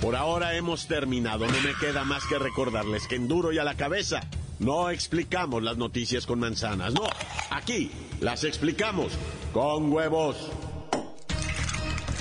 Por 0.00 0.16
ahora 0.16 0.56
hemos 0.56 0.86
terminado. 0.86 1.46
No 1.46 1.60
me 1.60 1.74
queda 1.78 2.04
más 2.04 2.24
que 2.26 2.38
recordarles 2.38 3.06
que 3.06 3.16
en 3.16 3.28
duro 3.28 3.52
y 3.52 3.58
a 3.58 3.64
la 3.64 3.76
cabeza 3.76 4.20
no 4.58 4.88
explicamos 4.88 5.62
las 5.62 5.76
noticias 5.76 6.24
con 6.24 6.40
manzanas. 6.40 6.94
No, 6.94 7.04
aquí 7.50 7.90
las 8.20 8.44
explicamos 8.44 9.12
con 9.52 9.92
huevos. 9.92 10.50